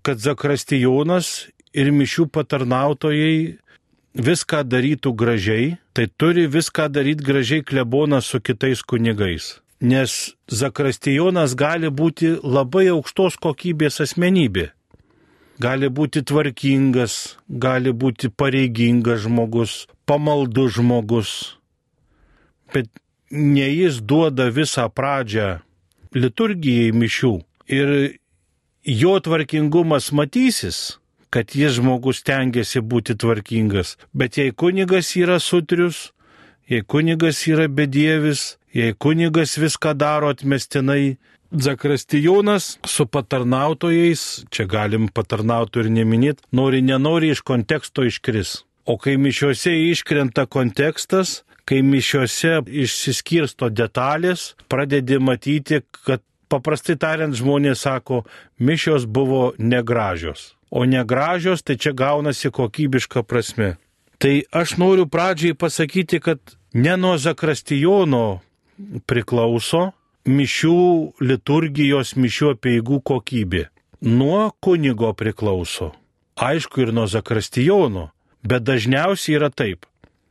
kad 0.07 0.23
Zakrastijonas 0.23 1.49
ir 1.75 1.91
mišių 1.91 2.29
patarnautojai 2.31 3.57
viską 4.15 4.61
darytų 4.63 5.11
gražiai, 5.19 5.65
tai 5.91 6.05
turi 6.15 6.45
viską 6.47 6.85
daryti 6.87 7.27
gražiai 7.27 7.65
klebonas 7.67 8.31
su 8.31 8.39
kitais 8.39 8.79
kunigais. 8.79 9.57
Nes 9.83 10.31
Zakrastijonas 10.47 11.57
gali 11.59 11.91
būti 11.91 12.37
labai 12.39 12.85
aukštos 12.93 13.35
kokybės 13.35 13.99
asmenybė 14.07 14.69
gali 15.61 15.89
būti 15.89 16.23
tvarkingas, 16.25 17.37
gali 17.47 17.93
būti 17.93 18.29
pareigingas 18.29 19.25
žmogus, 19.27 19.85
pamaldus 20.05 20.77
žmogus, 20.77 21.57
bet 22.73 22.89
ne 23.31 23.67
jis 23.69 24.01
duoda 24.01 24.49
visą 24.49 24.89
pradžią 24.89 25.59
liturgijai 26.13 26.91
mišių. 26.93 27.33
Ir 27.69 28.17
jo 28.85 29.13
tvarkingumas 29.19 30.11
matysis, 30.11 30.99
kad 31.33 31.55
jis 31.55 31.79
žmogus 31.79 32.21
tengiasi 32.25 32.81
būti 32.81 33.15
tvarkingas, 33.17 33.97
bet 34.13 34.37
jei 34.37 34.51
kunigas 34.51 35.15
yra 35.17 35.39
sutrius, 35.41 36.11
jei 36.69 36.83
kunigas 36.85 37.41
yra 37.49 37.67
bedievis, 37.67 38.57
jei 38.73 38.93
kunigas 38.93 39.57
viską 39.57 39.95
daro 39.97 40.29
atmestinai, 40.33 41.17
Zakrastijonas 41.53 42.79
su 42.85 43.05
patarnautojais, 43.05 44.21
čia 44.49 44.65
galim 44.65 45.05
patarnautų 45.13 45.83
ir 45.83 45.89
neminėti, 45.93 46.41
nori 46.51 46.81
nenori 46.81 47.29
iš 47.29 47.43
konteksto 47.45 48.05
iškris. 48.09 48.63
O 48.89 48.97
kai 48.97 49.15
mišiuose 49.21 49.71
iškrenta 49.91 50.47
kontekstas, 50.49 51.43
kai 51.69 51.83
mišiuose 51.85 52.63
išsiskirsto 52.65 53.69
detalės, 53.69 54.55
pradedi 54.67 55.21
matyti, 55.21 55.83
kad 56.03 56.25
paprastai 56.49 56.97
tariant 56.97 57.37
žmonės 57.37 57.85
sako, 57.85 58.23
mišios 58.57 59.05
buvo 59.05 59.53
negražios. 59.57 60.55
O 60.73 60.87
negražios 60.89 61.61
tai 61.61 61.77
čia 61.77 61.93
gaunasi 61.93 62.49
kokybiška 62.49 63.21
prasme. 63.29 63.75
Tai 64.17 64.39
aš 64.51 64.79
noriu 64.81 65.05
pradžiai 65.05 65.53
pasakyti, 65.53 66.17
kad 66.19 66.39
ne 66.73 66.97
nuo 66.97 67.17
Zakrastijono 67.21 68.41
priklauso, 69.05 69.91
mišių 70.29 70.77
liturgijos 71.19 72.15
mišių 72.15 72.53
apieigų 72.55 72.99
kokybė. 73.03 73.67
Nuo 74.03 74.51
kunigo 74.63 75.13
priklauso. 75.15 75.91
Aišku 76.35 76.83
ir 76.83 76.93
nuo 76.95 77.05
zakrastijono, 77.07 78.09
bet 78.43 78.63
dažniausiai 78.67 79.37
yra 79.37 79.49
taip. 79.51 79.85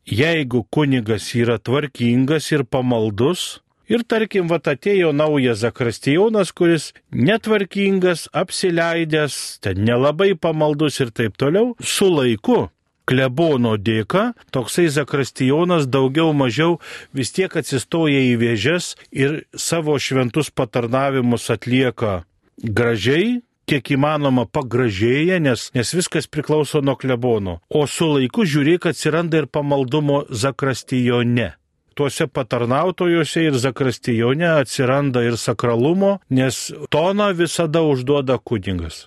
Jeigu 0.09 0.65
kunigas 0.73 1.29
yra 1.39 1.59
tvarkingas 1.63 2.51
ir 2.53 2.65
pamaldus, 2.65 3.63
ir 3.87 4.03
tarkim, 4.03 4.49
va 4.51 4.59
atėjo 4.59 5.13
naujas 5.15 5.63
zakrastijonas, 5.63 6.51
kuris 6.53 6.91
netvarkingas, 7.13 8.27
apsileidęs, 8.33 9.61
ten 9.63 9.85
nelabai 9.87 10.33
pamaldus 10.35 10.99
ir 11.01 11.13
taip 11.15 11.39
toliau, 11.39 11.77
su 11.79 12.11
laiku 12.11 12.72
klebono 13.09 13.77
dėka 13.77 14.33
toksai 14.55 14.89
Zakrastijonas 14.93 15.89
daugiau 15.91 16.33
mažiau 16.37 16.79
vis 17.17 17.33
tiek 17.35 17.55
atsistoja 17.57 18.21
į 18.33 18.35
vėžes 18.43 18.93
ir 19.11 19.43
savo 19.57 19.99
šventus 19.99 20.51
patarnavimus 20.51 21.51
atlieka 21.53 22.23
gražiai, 22.63 23.41
kiek 23.69 23.93
įmanoma 23.95 24.45
pagražėja, 24.51 25.39
nes, 25.43 25.71
nes 25.75 25.95
viskas 25.95 26.29
priklauso 26.31 26.83
nuo 26.85 26.97
klebono. 26.99 27.59
O 27.71 27.87
su 27.87 28.11
laiku 28.15 28.47
žiūrėk 28.49 28.91
atsiranda 28.91 29.43
ir 29.43 29.49
pamaldumo 29.51 30.25
Zakrastijone. 30.31 31.53
Tuose 31.95 32.27
patarnautojuose 32.27 33.47
ir 33.51 33.57
Zakrastijone 33.61 34.49
atsiranda 34.63 35.25
ir 35.27 35.37
sakralumo, 35.37 36.19
nes 36.31 36.71
toną 36.91 37.33
visada 37.37 37.85
užduoda 37.85 38.39
kuningas. 38.41 39.07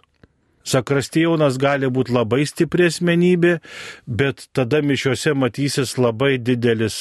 Sakrastijonas 0.66 1.60
gali 1.62 1.90
būti 1.94 2.16
labai 2.16 2.44
stipri 2.50 2.90
asmenybė, 2.90 3.60
bet 4.08 4.48
tada 4.54 4.82
mišiuose 4.82 5.36
matysis 5.38 5.96
labai 6.02 6.36
didelis. 6.42 6.98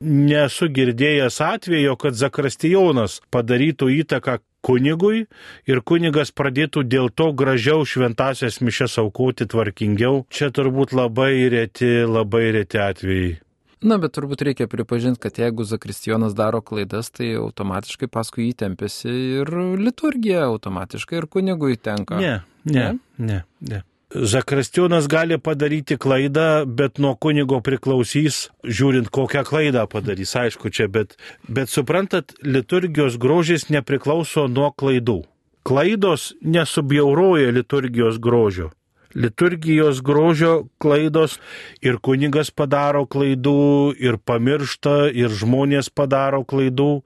Nesu 0.00 0.70
girdėjęs 0.72 1.42
atvejo, 1.44 1.96
kad 2.00 2.16
Zakrastijonas 2.16 3.18
padarytų 3.34 3.90
įtaką 3.98 4.38
kunigui 4.64 5.26
ir 5.68 5.82
kunigas 5.84 6.32
pradėtų 6.32 6.86
dėl 6.88 7.10
to 7.12 7.30
gražiau 7.36 7.84
šventasias 7.84 8.60
mišes 8.64 8.96
aukoti 9.02 9.48
tvarkingiau. 9.50 10.24
Čia 10.32 10.50
turbūt 10.56 10.96
labai 10.96 11.34
reti, 11.52 11.92
labai 12.08 12.48
reti 12.56 12.80
atvejai. 12.80 13.38
Na, 13.80 13.96
bet 13.96 14.12
turbūt 14.12 14.42
reikia 14.44 14.68
pripažinti, 14.68 15.22
kad 15.22 15.38
jeigu 15.40 15.64
Zakristijonas 15.64 16.34
daro 16.36 16.60
klaidas, 16.60 17.08
tai 17.16 17.30
automatiškai 17.40 18.10
paskui 18.12 18.50
įtempėsi 18.50 19.12
ir 19.40 19.52
liturgija 19.80 20.42
automatiškai 20.50 21.22
ir 21.22 21.26
kunigui 21.32 21.78
tenka. 21.80 22.18
Ne, 22.20 22.34
ne, 22.68 22.90
ne, 23.16 23.38
ne. 23.64 23.80
Zakrastionas 24.10 25.06
gali 25.08 25.38
padaryti 25.38 25.96
klaidą, 25.96 26.66
bet 26.66 26.98
nuo 26.98 27.14
kunigo 27.14 27.60
priklausys, 27.64 28.48
žiūrint, 28.66 29.08
kokią 29.14 29.44
klaidą 29.48 29.86
padarys, 29.88 30.34
aišku, 30.36 30.72
čia, 30.74 30.88
bet, 30.90 31.14
bet 31.48 31.72
suprantat, 31.72 32.34
liturgijos 32.42 33.16
grožis 33.22 33.68
nepriklauso 33.70 34.48
nuo 34.50 34.72
klaidų. 34.74 35.22
Klaidos 35.64 36.32
nesubjauroja 36.42 37.54
liturgijos 37.54 38.18
grožio 38.20 38.72
liturgijos 39.14 40.00
grožio 40.02 40.68
klaidos 40.78 41.38
ir 41.82 41.98
kunigas 41.98 42.50
padaro 42.50 43.06
klaidų, 43.06 43.94
ir 43.98 44.18
pamiršta, 44.18 45.10
ir 45.10 45.30
žmonės 45.30 45.90
padaro 45.90 46.44
klaidų. 46.44 47.02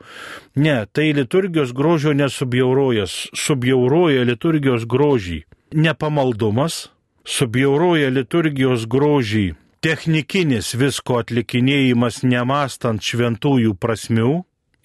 Ne, 0.57 0.85
tai 0.93 1.13
liturgijos 1.17 1.73
grožio 1.73 2.15
nesubjaurojas, 2.17 3.29
subjauroja 3.35 4.25
liturgijos 4.29 4.87
grožį. 4.87 5.43
Nepamaldumas, 5.75 6.89
subjauroja 7.25 8.13
liturgijos 8.15 8.89
grožį 8.91 9.55
technikinis 9.85 10.71
visko 10.81 11.19
atlikinėjimas 11.21 12.23
nemastant 12.25 13.05
šventųjų 13.05 13.75
prasmių 13.77 14.31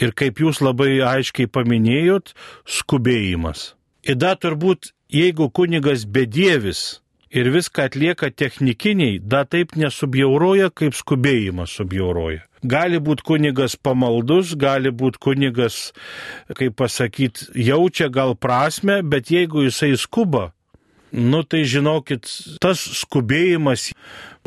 ir 0.03 0.11
kaip 0.11 0.41
jūs 0.43 0.59
labai 0.59 0.97
aiškiai 1.07 1.47
paminėjot, 1.47 2.33
skubėjimas. 2.67 3.75
Dar 4.19 4.35
turbūt, 4.43 4.91
jeigu 5.07 5.47
kunigas 5.55 6.03
bedievis 6.03 6.99
ir 7.31 7.49
viską 7.53 7.87
atlieka 7.89 8.29
technikiniai, 8.31 9.19
da 9.21 9.45
taip 9.45 9.75
nesubjauroja, 9.79 10.69
kaip 10.73 10.97
skubėjimas 10.97 11.75
subjauroja. 11.79 12.45
Gali 12.59 12.99
būti 12.99 13.23
kunigas 13.23 13.77
pamaldus, 13.79 14.51
gali 14.59 14.91
būti 14.91 15.21
kunigas, 15.23 15.77
kaip 16.57 16.75
pasakyti, 16.81 17.47
jaučia 17.55 18.09
gal 18.11 18.35
prasme, 18.35 18.99
bet 19.03 19.31
jeigu 19.31 19.63
jisai 19.63 19.93
skuba, 19.97 20.49
nu 21.11 21.43
tai 21.43 21.63
žinokit, 21.67 22.27
tas 22.61 22.81
skubėjimas 23.01 23.89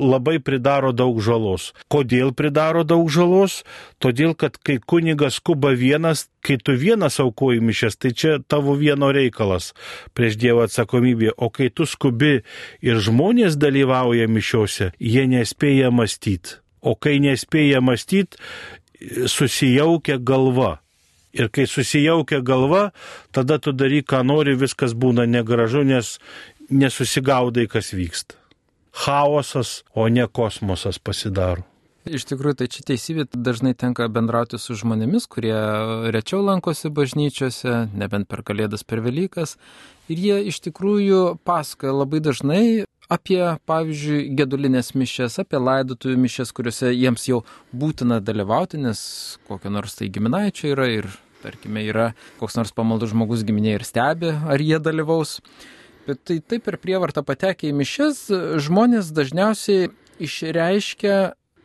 labai 0.00 0.38
pridaro 0.42 0.92
daug 0.96 1.20
žalos. 1.22 1.70
Kodėl 1.92 2.32
pridaro 2.36 2.84
daug 2.84 3.10
žalos? 3.12 3.62
Todėl, 4.02 4.34
kad 4.38 4.56
kai 4.56 4.78
kunigas 4.78 5.38
skuba 5.40 5.74
vienas, 5.78 6.26
kai 6.44 6.58
tu 6.58 6.76
vienas 6.78 7.20
aukoji 7.22 7.62
mišes, 7.62 7.98
tai 8.00 8.12
čia 8.16 8.38
tavo 8.40 8.74
vieno 8.78 9.12
reikalas 9.12 9.72
prieš 10.16 10.38
Dievo 10.40 10.64
atsakomybė, 10.66 11.34
o 11.36 11.50
kai 11.52 11.70
tu 11.70 11.86
skubi 11.86 12.40
ir 12.82 13.02
žmonės 13.02 13.58
dalyvauja 13.60 14.28
mišiuose, 14.28 14.92
jie 14.98 15.26
nespėja 15.30 15.92
mąstyti. 15.94 16.58
O 16.82 16.96
kai 16.98 17.20
nespėja 17.22 17.78
mąstyti, 17.78 18.40
susijaukia 19.30 20.18
galva. 20.18 20.80
Ir 21.32 21.48
kai 21.48 21.64
susijaukia 21.64 22.42
galva, 22.44 22.90
tada 23.32 23.56
tu 23.56 23.72
daryk, 23.72 24.04
ką 24.10 24.20
nori, 24.26 24.52
viskas 24.52 24.92
būna 24.92 25.24
negražu, 25.24 25.80
nes 25.80 26.18
nesusigaudai, 26.72 27.68
kas 27.70 27.92
vyksta. 27.96 28.38
Chaosas, 28.92 29.82
o 29.94 30.08
ne 30.08 30.26
kosmosas 30.28 30.98
pasidaro. 31.00 31.64
Iš 32.02 32.24
tikrųjų, 32.26 32.56
tai 32.58 32.66
čia 32.66 32.82
teisybė, 32.82 33.28
dažnai 33.30 33.76
tenka 33.78 34.08
bendrauti 34.10 34.58
su 34.58 34.74
žmonėmis, 34.74 35.28
kurie 35.30 35.54
rečiau 36.10 36.40
lankosi 36.42 36.90
bažnyčiose, 36.90 37.76
nebent 37.94 38.26
per 38.26 38.42
Kalėdas, 38.42 38.82
per 38.82 39.04
Velykas. 39.04 39.54
Ir 40.10 40.18
jie 40.18 40.38
iš 40.50 40.58
tikrųjų 40.64 41.20
pasakoja 41.46 41.94
labai 41.94 42.18
dažnai 42.24 42.64
apie, 43.12 43.40
pavyzdžiui, 43.70 44.32
gedulinės 44.34 44.96
mišes, 44.98 45.38
apie 45.44 45.60
laidotuvių 45.62 46.16
mišes, 46.24 46.50
kuriuose 46.56 46.90
jiems 46.90 47.28
jau 47.28 47.44
būtina 47.70 48.18
dalyvauti, 48.18 48.80
nes 48.82 49.02
kokio 49.46 49.70
nors 49.70 49.94
tai 49.98 50.10
giminaičio 50.10 50.72
yra 50.74 50.88
ir, 50.90 51.06
tarkime, 51.44 51.84
yra 51.86 52.08
koks 52.40 52.58
nors 52.58 52.74
pamaldus 52.74 53.14
žmogus 53.14 53.46
giminė 53.46 53.76
ir 53.76 53.86
stebi, 53.86 54.32
ar 54.32 54.58
jie 54.58 54.82
dalyvaus. 54.82 55.38
Bet 56.06 56.24
tai 56.26 56.40
taip 56.40 56.64
per 56.66 56.80
prievartą 56.82 57.22
patekę 57.26 57.68
į 57.70 57.76
mišes, 57.78 58.24
žmonės 58.64 59.12
dažniausiai 59.14 59.92
išreiškia 60.22 61.18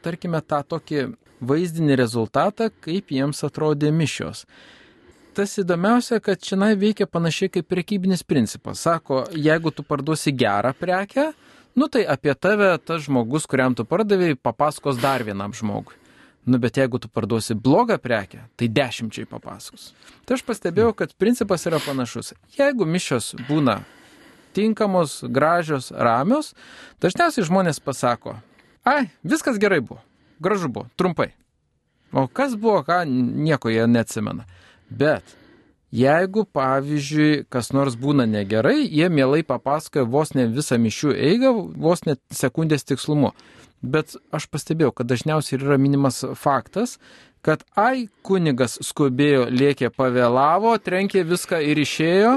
tarkime, 0.08 0.42
tą 0.42 0.64
tokį 0.64 1.06
vaizdinį 1.48 1.98
rezultatą, 2.00 2.72
kaip 2.84 3.14
jiems 3.14 3.44
atrodė 3.46 3.92
mišios. 3.94 4.46
Tas 5.38 5.54
įdomiausia, 5.62 6.18
kad 6.24 6.42
čia 6.42 6.58
veikia 6.74 7.06
panašiai 7.06 7.52
kaip 7.54 7.68
prekybinis 7.70 8.24
principas. 8.24 8.82
Sako, 8.82 9.28
jeigu 9.34 9.72
tu 9.72 9.84
parduosi 9.84 10.34
gerą 10.34 10.74
prekę, 10.74 11.32
nu 11.76 11.88
tai 11.88 12.06
apie 12.10 12.34
tave 12.34 12.78
tas 12.82 13.04
žmogus, 13.06 13.46
kuriam 13.46 13.76
tu 13.76 13.86
pardavėjai, 13.86 14.40
papasakos 14.42 14.98
dar 14.98 15.24
vienam 15.24 15.54
žmogui. 15.54 15.94
Nu, 16.48 16.58
bet 16.64 16.78
jeigu 16.80 16.98
tu 16.98 17.10
parduosi 17.12 17.54
blogą 17.54 17.98
prekę, 18.00 18.48
tai 18.56 18.70
dešimčiai 18.72 19.28
papasakos. 19.28 19.92
Tai 20.26 20.38
aš 20.40 20.46
pastebėjau, 20.48 20.94
kad 20.96 21.12
principas 21.20 21.68
yra 21.68 21.82
panašus. 21.84 22.32
Jeigu 22.56 22.88
mišios 22.88 23.34
būna 23.50 23.82
tinkamos, 24.56 25.20
gražios, 25.28 25.90
ramios, 25.92 26.54
dažniausiai 27.04 27.48
žmonės 27.48 27.82
pasako, 27.84 28.38
Ai, 28.88 29.10
viskas 29.24 29.58
gerai 29.60 29.82
buvo. 29.82 30.00
Gražu 30.40 30.70
buvo, 30.72 30.88
trumpai. 30.96 31.34
O 32.16 32.28
kas 32.28 32.56
buvo, 32.56 32.80
ką, 32.88 33.02
nieko 33.44 33.70
jie 33.74 33.84
neatsimena. 33.88 34.46
Bet 34.88 35.34
jeigu, 35.92 36.46
pavyzdžiui, 36.56 37.44
kas 37.52 37.74
nors 37.76 37.98
būna 38.00 38.24
negerai, 38.30 38.86
jie 38.86 39.10
mielai 39.12 39.42
papasakoja 39.44 40.08
vos 40.08 40.32
ne 40.38 40.48
visą 40.48 40.80
mišių 40.80 41.12
eigą, 41.16 41.52
vos 41.76 42.06
net 42.08 42.22
sekundės 42.32 42.88
tikslumu. 42.88 43.34
Bet 43.84 44.16
aš 44.32 44.48
pastebėjau, 44.54 44.94
kad 44.96 45.12
dažniausiai 45.12 45.60
yra 45.60 45.76
minimas 45.82 46.24
faktas, 46.40 46.96
kad 47.48 47.64
ai, 47.80 48.10
kunigas 48.28 48.76
skubėjo, 48.84 49.46
lėkė, 49.48 49.88
pavėlavo, 49.96 50.74
trenkė 50.84 51.24
viską 51.30 51.62
ir 51.64 51.80
išėjo, 51.80 52.34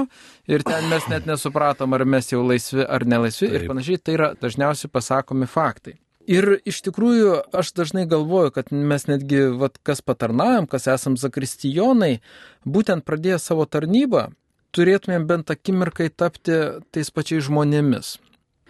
ir 0.47 0.63
ten 0.63 0.87
mes 0.87 1.07
net 1.11 1.27
nesupratom, 1.27 1.91
ar 1.97 2.05
mes 2.07 2.31
jau 2.31 2.39
laisvi 2.45 2.85
ar 2.85 3.03
nelaisvi 3.03 3.49
Taip. 3.49 3.57
ir 3.57 3.67
panašiai, 3.67 3.99
tai 3.99 4.15
yra 4.15 4.31
dažniausiai 4.39 4.93
pasakomi 4.93 5.49
faktai. 5.51 5.97
Ir 6.31 6.61
iš 6.69 6.79
tikrųjų 6.85 7.35
aš 7.59 7.73
dažnai 7.75 8.05
galvoju, 8.07 8.53
kad 8.55 8.71
mes 8.71 9.07
netgi, 9.09 9.43
vat, 9.59 9.81
kas 9.83 9.99
patarnaujam, 10.05 10.69
kas 10.69 10.87
esam 10.87 11.19
zakristijonai, 11.19 12.21
būtent 12.63 13.03
pradėję 13.03 13.41
savo 13.43 13.67
tarnybą, 13.67 14.29
turėtumėm 14.71 15.27
bent 15.27 15.51
akimirkai 15.51 16.07
tapti 16.13 16.61
tais 16.95 17.11
pačiais 17.11 17.49
žmonėmis. 17.49 18.19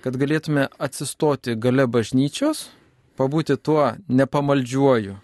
Kad 0.01 0.17
galėtume 0.17 0.71
atsistoti 0.82 1.54
gale 1.54 1.86
bažnyčios, 1.86 2.71
pabūti 3.19 3.62
tuo 3.62 3.91
nepamaldžiuoju 4.10 5.19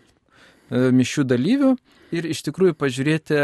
mišių 0.72 1.28
dalyviu 1.28 1.76
ir 2.16 2.28
iš 2.28 2.44
tikrųjų 2.48 2.78
pažiūrėti, 2.80 3.44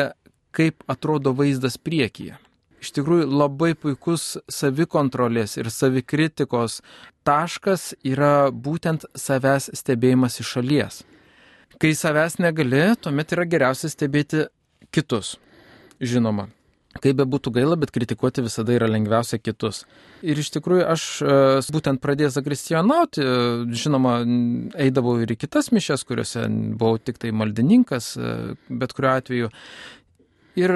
kaip 0.53 0.83
atrodo 0.91 1.33
vaizdas 1.35 1.79
priekyje 1.79 2.39
iš 2.83 2.91
tikrųjų 2.97 3.29
labai 3.31 3.73
puikus 3.79 4.35
savikontrolės 4.51 5.55
ir 5.59 5.69
savikritikos 5.71 6.81
taškas 7.27 7.93
yra 8.03 8.51
būtent 8.51 9.07
savęs 9.15 9.69
stebėjimas 9.79 10.41
iš 10.43 10.51
šalies. 10.57 10.99
Kai 11.79 11.93
savęs 11.97 12.37
negali, 12.43 12.83
tuomet 13.01 13.31
yra 13.35 13.47
geriausia 13.49 13.89
stebėti 13.91 14.45
kitus. 14.93 15.37
Žinoma, 16.03 16.49
kaip 17.01 17.17
be 17.17 17.25
būtų 17.29 17.53
gaila, 17.55 17.77
bet 17.79 17.93
kritikuoti 17.93 18.43
visada 18.45 18.75
yra 18.75 18.89
lengviausia 18.91 19.39
kitus. 19.41 19.83
Ir 20.21 20.39
iš 20.39 20.51
tikrųjų 20.55 20.85
aš 20.93 21.05
e, 21.23 21.37
būtent 21.73 22.01
pradėjęs 22.03 22.37
zakristijonauti, 22.37 23.23
e, 23.23 23.47
žinoma, 23.79 24.19
eidavau 24.79 25.17
ir 25.23 25.33
į 25.33 25.39
kitas 25.45 25.71
mišes, 25.73 26.05
kuriuose 26.09 26.45
buvau 26.77 27.01
tik 27.01 27.19
tai 27.21 27.33
maldininkas, 27.35 28.13
e, 28.17 28.35
bet 28.69 28.93
kuriuo 28.93 29.15
atveju. 29.15 29.51
Ir 30.61 30.75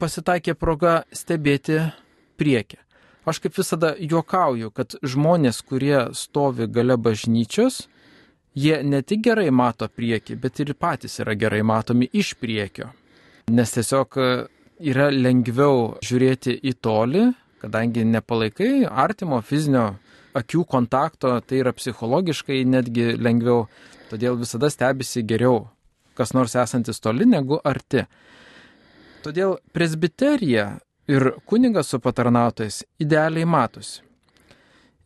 pasitaikė 0.00 0.56
proga 0.56 1.02
stebėti 1.12 1.82
priekį. 2.40 2.80
Aš 3.26 3.40
kaip 3.42 3.56
visada 3.58 3.92
juokauju, 3.98 4.70
kad 4.70 4.94
žmonės, 5.02 5.60
kurie 5.66 6.12
stovi 6.14 6.68
gale 6.70 6.94
bažnyčios, 6.96 7.88
jie 8.56 8.78
ne 8.86 9.02
tik 9.02 9.24
gerai 9.26 9.48
mato 9.50 9.88
priekį, 9.90 10.38
bet 10.40 10.62
ir 10.62 10.76
patys 10.78 11.18
yra 11.24 11.34
gerai 11.34 11.64
matomi 11.66 12.06
iš 12.12 12.36
priekio. 12.38 12.92
Nes 13.50 13.74
tiesiog 13.74 14.16
yra 14.80 15.10
lengviau 15.10 15.96
žiūrėti 16.04 16.58
į 16.64 16.74
tolį, 16.84 17.28
kadangi 17.62 18.04
nepalaikai 18.06 18.86
artimo 18.86 19.40
fizinio 19.42 19.94
akių 20.36 20.66
kontakto, 20.68 21.38
tai 21.40 21.62
yra 21.62 21.72
psichologiškai 21.72 22.60
netgi 22.68 23.14
lengviau, 23.16 23.64
todėl 24.10 24.36
visada 24.40 24.68
stebisi 24.70 25.24
geriau 25.24 25.64
kas 26.16 26.32
nors 26.32 26.56
esantis 26.56 27.00
toli 27.00 27.28
negu 27.28 27.60
arti. 27.64 28.06
Todėl 29.24 29.56
presbiterija 29.74 30.66
ir 31.10 31.32
kunigas 31.48 31.92
su 31.92 32.00
patarnautais 32.02 32.82
idealiai 33.02 33.46
matosi. 33.46 34.02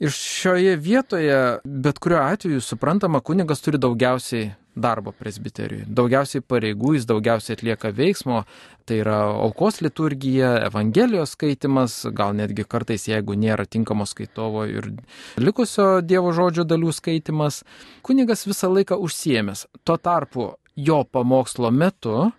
Ir 0.00 0.12
šioje 0.16 0.78
vietoje, 0.80 1.40
bet 1.64 1.98
kuriuo 2.00 2.22
atveju, 2.22 2.62
suprantama, 2.64 3.20
kunigas 3.20 3.60
turi 3.60 3.80
daugiausiai 3.80 4.46
darbo 4.74 5.12
presbiterijoje, 5.16 5.86
daugiausiai 5.88 6.44
pareigų, 6.46 6.94
jis 6.96 7.06
daugiausiai 7.08 7.56
atlieka 7.56 7.90
veiksmo, 7.94 8.44
tai 8.86 9.00
yra 9.02 9.18
aukos 9.44 9.80
liturgija, 9.82 10.52
evangelijos 10.68 11.34
skaitimas, 11.36 12.00
gal 12.16 12.34
netgi 12.38 12.64
kartais, 12.68 13.08
jeigu 13.10 13.36
nėra 13.38 13.66
tinkamo 13.66 14.06
skaitovo 14.08 14.66
ir 14.70 14.92
likusio 15.40 16.00
Dievo 16.06 16.32
žodžio 16.36 16.64
dalių 16.68 16.94
skaitimas, 16.94 17.62
kunigas 18.06 18.46
visą 18.48 18.70
laiką 18.72 18.98
užsiemęs. 19.02 19.66
Tuo 19.84 19.98
tarpu 19.98 20.52
jo 20.76 21.02
pamokslo 21.04 21.70
metu 21.70 22.30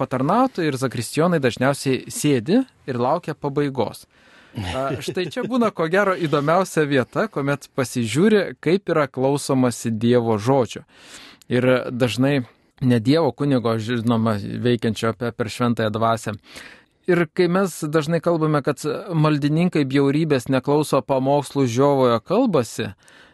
patarnautojai 0.00 0.70
ir 0.70 0.78
zakristijonai 0.80 1.40
dažniausiai 1.42 2.10
sėdi 2.10 2.62
ir 2.88 2.98
laukia 2.98 3.34
pabaigos. 3.34 4.06
Štai 5.00 5.26
čia 5.32 5.44
būna 5.48 5.70
ko 5.72 5.86
gero 5.92 6.12
įdomiausia 6.12 6.84
vieta, 6.88 7.26
kuomet 7.32 7.70
pasižiūri, 7.76 8.42
kaip 8.60 8.92
yra 8.92 9.06
klausomasi 9.08 9.92
Dievo 9.96 10.36
žodžio. 10.36 10.84
Ir 11.52 11.68
dažnai 11.90 12.42
ne 12.82 13.00
Dievo 13.00 13.32
kunigo, 13.32 13.74
žinoma, 13.78 14.36
veikiančio 14.36 15.14
per 15.16 15.48
šventąją 15.48 15.92
dvasę. 15.94 16.36
Ir 17.10 17.24
kai 17.34 17.48
mes 17.50 17.80
dažnai 17.82 18.20
kalbame, 18.22 18.60
kad 18.62 18.84
maldininkai 19.10 19.82
bjaurybės 19.88 20.46
neklauso 20.52 21.00
pamokslų 21.02 21.66
žiovojo 21.66 22.20
kalbasi, 22.22 22.92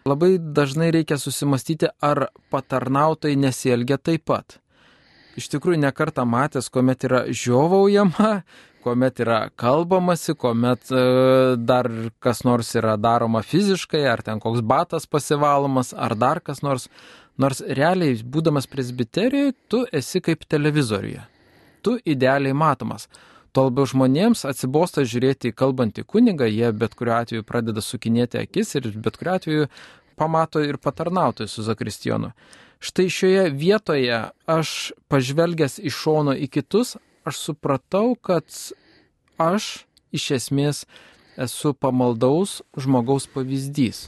labai 0.08 0.38
dažnai 0.38 0.88
reikia 0.94 1.18
susimastyti, 1.20 1.90
ar 2.00 2.30
patarnautai 2.54 3.34
nesielgia 3.36 3.98
taip 4.00 4.24
pat 4.30 4.60
iš 5.38 5.48
tikrųjų 5.52 5.80
nekartą 5.82 6.24
matęs, 6.28 6.68
kuomet 6.72 7.06
yra 7.08 7.22
žiovaujama, 7.30 8.42
kuomet 8.84 9.22
yra 9.24 9.38
kalbamasi, 9.58 10.34
kuomet 10.38 10.90
e, 10.90 11.04
dar 11.56 11.88
kas 12.24 12.44
nors 12.46 12.74
yra 12.78 12.96
daroma 13.00 13.42
fiziškai, 13.46 14.04
ar 14.10 14.22
ten 14.26 14.42
koks 14.42 14.62
batas 14.66 15.06
pasivalomas, 15.06 15.94
ar 15.94 16.16
dar 16.18 16.42
kas 16.44 16.64
nors. 16.66 16.88
Nors 17.38 17.60
realiai, 17.62 18.16
būdamas 18.18 18.66
presbiterijoje, 18.66 19.52
tu 19.70 19.84
esi 19.94 20.18
kaip 20.18 20.40
televizoriuje. 20.50 21.20
Tu 21.86 21.92
idealiai 22.02 22.50
matomas. 22.50 23.06
Tuo 23.54 23.68
labiau 23.68 23.86
žmonėms 23.86 24.42
atsibosta 24.48 25.04
žiūrėti 25.06 25.52
į 25.52 25.54
kalbantį 25.60 26.02
kunigą, 26.10 26.48
jie 26.50 26.72
bet 26.74 26.96
kuriuo 26.98 27.14
atveju 27.20 27.46
pradeda 27.46 27.84
sukinėti 27.84 28.40
akis 28.42 28.74
ir 28.80 28.90
bet 28.98 29.20
kuriuo 29.20 29.36
atveju 29.38 29.68
pamato 30.18 30.64
ir 30.66 30.80
patarnautojų 30.82 31.52
su 31.52 31.62
Zakristijonu. 31.62 32.32
Štai 32.78 33.08
šioje 33.10 33.50
vietoje 33.50 34.18
aš 34.46 34.92
pažvelgęs 35.10 35.80
iš 35.82 35.96
šono 35.98 36.34
į 36.38 36.46
kitus, 36.46 36.94
aš 37.26 37.40
supratau, 37.48 38.14
kad 38.14 38.46
aš 39.38 39.88
iš 40.14 40.30
esmės 40.38 40.84
esu 41.38 41.74
pamaldaus 41.74 42.60
žmogaus 42.78 43.26
pavyzdys. 43.34 44.06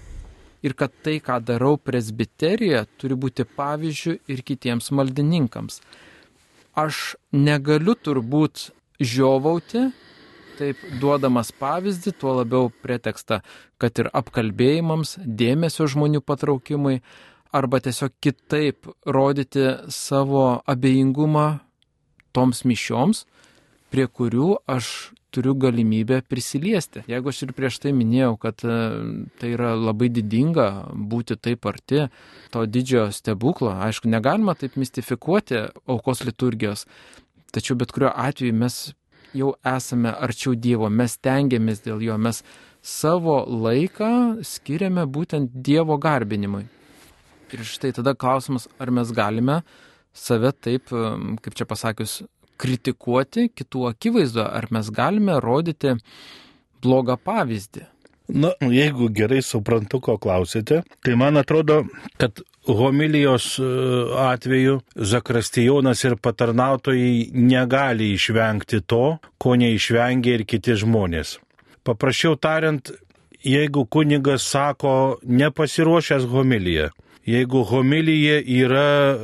Ir 0.62 0.74
kad 0.76 0.92
tai, 1.04 1.18
ką 1.24 1.38
darau 1.42 1.78
presbiterijoje, 1.80 2.84
turi 3.00 3.16
būti 3.16 3.46
pavyzdžių 3.48 4.16
ir 4.28 4.42
kitiems 4.44 4.90
maldininkams. 4.92 5.80
Aš 6.76 7.16
negaliu 7.32 7.96
turbūt 7.96 8.68
žiovauti, 9.00 9.88
taip 10.60 10.82
duodamas 11.00 11.50
pavyzdį, 11.56 12.12
tuo 12.20 12.36
labiau 12.42 12.68
pretekstą, 12.84 13.40
kad 13.80 14.02
ir 14.02 14.10
apkalbėjimams, 14.12 15.16
dėmesio 15.24 15.88
žmonių 15.88 16.20
patraukimui, 16.20 17.00
arba 17.52 17.80
tiesiog 17.80 18.12
kitaip 18.22 18.86
rodyti 19.06 19.66
savo 19.88 20.60
abejingumą 20.66 21.46
toms 22.32 22.64
mišioms, 22.64 23.24
prie 23.90 24.06
kurių 24.06 24.54
aš 24.70 25.10
turiu 25.30 25.54
galimybę 25.54 26.22
prisiliesti. 26.26 27.02
Jeigu 27.10 27.30
aš 27.30 27.42
ir 27.46 27.52
prieš 27.54 27.78
tai 27.82 27.92
minėjau, 27.94 28.34
kad 28.42 28.62
e, 28.66 28.78
tai 29.38 29.52
yra 29.54 29.74
labai 29.78 30.10
didinga 30.10 30.68
būti 31.12 31.36
taip 31.38 31.66
arti 31.70 32.08
to 32.54 32.64
didžiojo 32.66 33.10
stebuklo, 33.14 33.74
aišku, 33.86 34.10
negalima 34.10 34.56
taip 34.58 34.78
mistifikuoti 34.80 35.68
aukos 35.86 36.24
liturgijos, 36.26 36.86
tačiau 37.54 37.78
bet 37.78 37.94
kuriuo 37.94 38.10
atveju 38.10 38.56
mes 38.58 38.80
jau 39.34 39.54
esame 39.76 40.10
arčiau 40.10 40.56
Dievo, 40.58 40.90
mes 40.90 41.14
tengiamės 41.22 41.84
dėl 41.86 42.02
jo, 42.02 42.18
mes 42.18 42.42
savo 42.82 43.44
laiką 43.46 44.42
skiriame 44.46 45.06
būtent 45.06 45.54
Dievo 45.54 45.98
garbinimui. 46.00 46.66
Ir 47.54 47.64
štai 47.66 47.92
tada 47.96 48.14
klausimas, 48.14 48.68
ar 48.78 48.92
mes 48.94 49.10
galime 49.14 49.60
save 50.14 50.52
taip, 50.52 50.90
kaip 51.42 51.56
čia 51.56 51.66
pasakius, 51.68 52.20
kritikuoti 52.60 53.48
kitų 53.56 53.86
akivaizdo, 53.90 54.44
ar 54.44 54.68
mes 54.74 54.90
galime 54.92 55.38
rodyti 55.40 55.96
blogą 56.82 57.16
pavyzdį. 57.24 57.86
Na, 58.30 58.52
jeigu 58.62 59.08
gerai 59.10 59.40
suprantu, 59.42 59.98
ko 60.04 60.14
klausite, 60.22 60.84
tai 61.02 61.16
man 61.18 61.40
atrodo, 61.40 61.80
kad 62.20 62.42
homilijos 62.68 63.56
e, 63.58 63.66
atveju 64.22 64.80
Zakrastijonas 64.94 66.04
ir 66.04 66.14
patarnautojai 66.22 67.30
negali 67.34 68.12
išvengti 68.14 68.84
to, 68.86 69.18
ko 69.38 69.56
neišvengia 69.58 70.38
ir 70.38 70.46
kiti 70.46 70.76
žmonės. 70.78 71.38
Paprasčiau 71.82 72.36
tariant, 72.38 72.92
jeigu 73.42 73.86
kunigas 73.90 74.46
sako 74.46 75.18
nepasiruošęs 75.24 76.28
homiliją, 76.30 76.90
jeigu 77.26 77.64
homilija 77.64 78.40
yra 78.40 79.18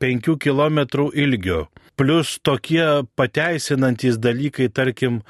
5 0.00 0.38
km 0.38 1.08
ilgio, 1.14 1.66
plus 1.96 2.38
tokie 2.42 3.02
pateisinantis 3.18 4.18
dalykai, 4.22 4.68
tarkim, 4.70 5.22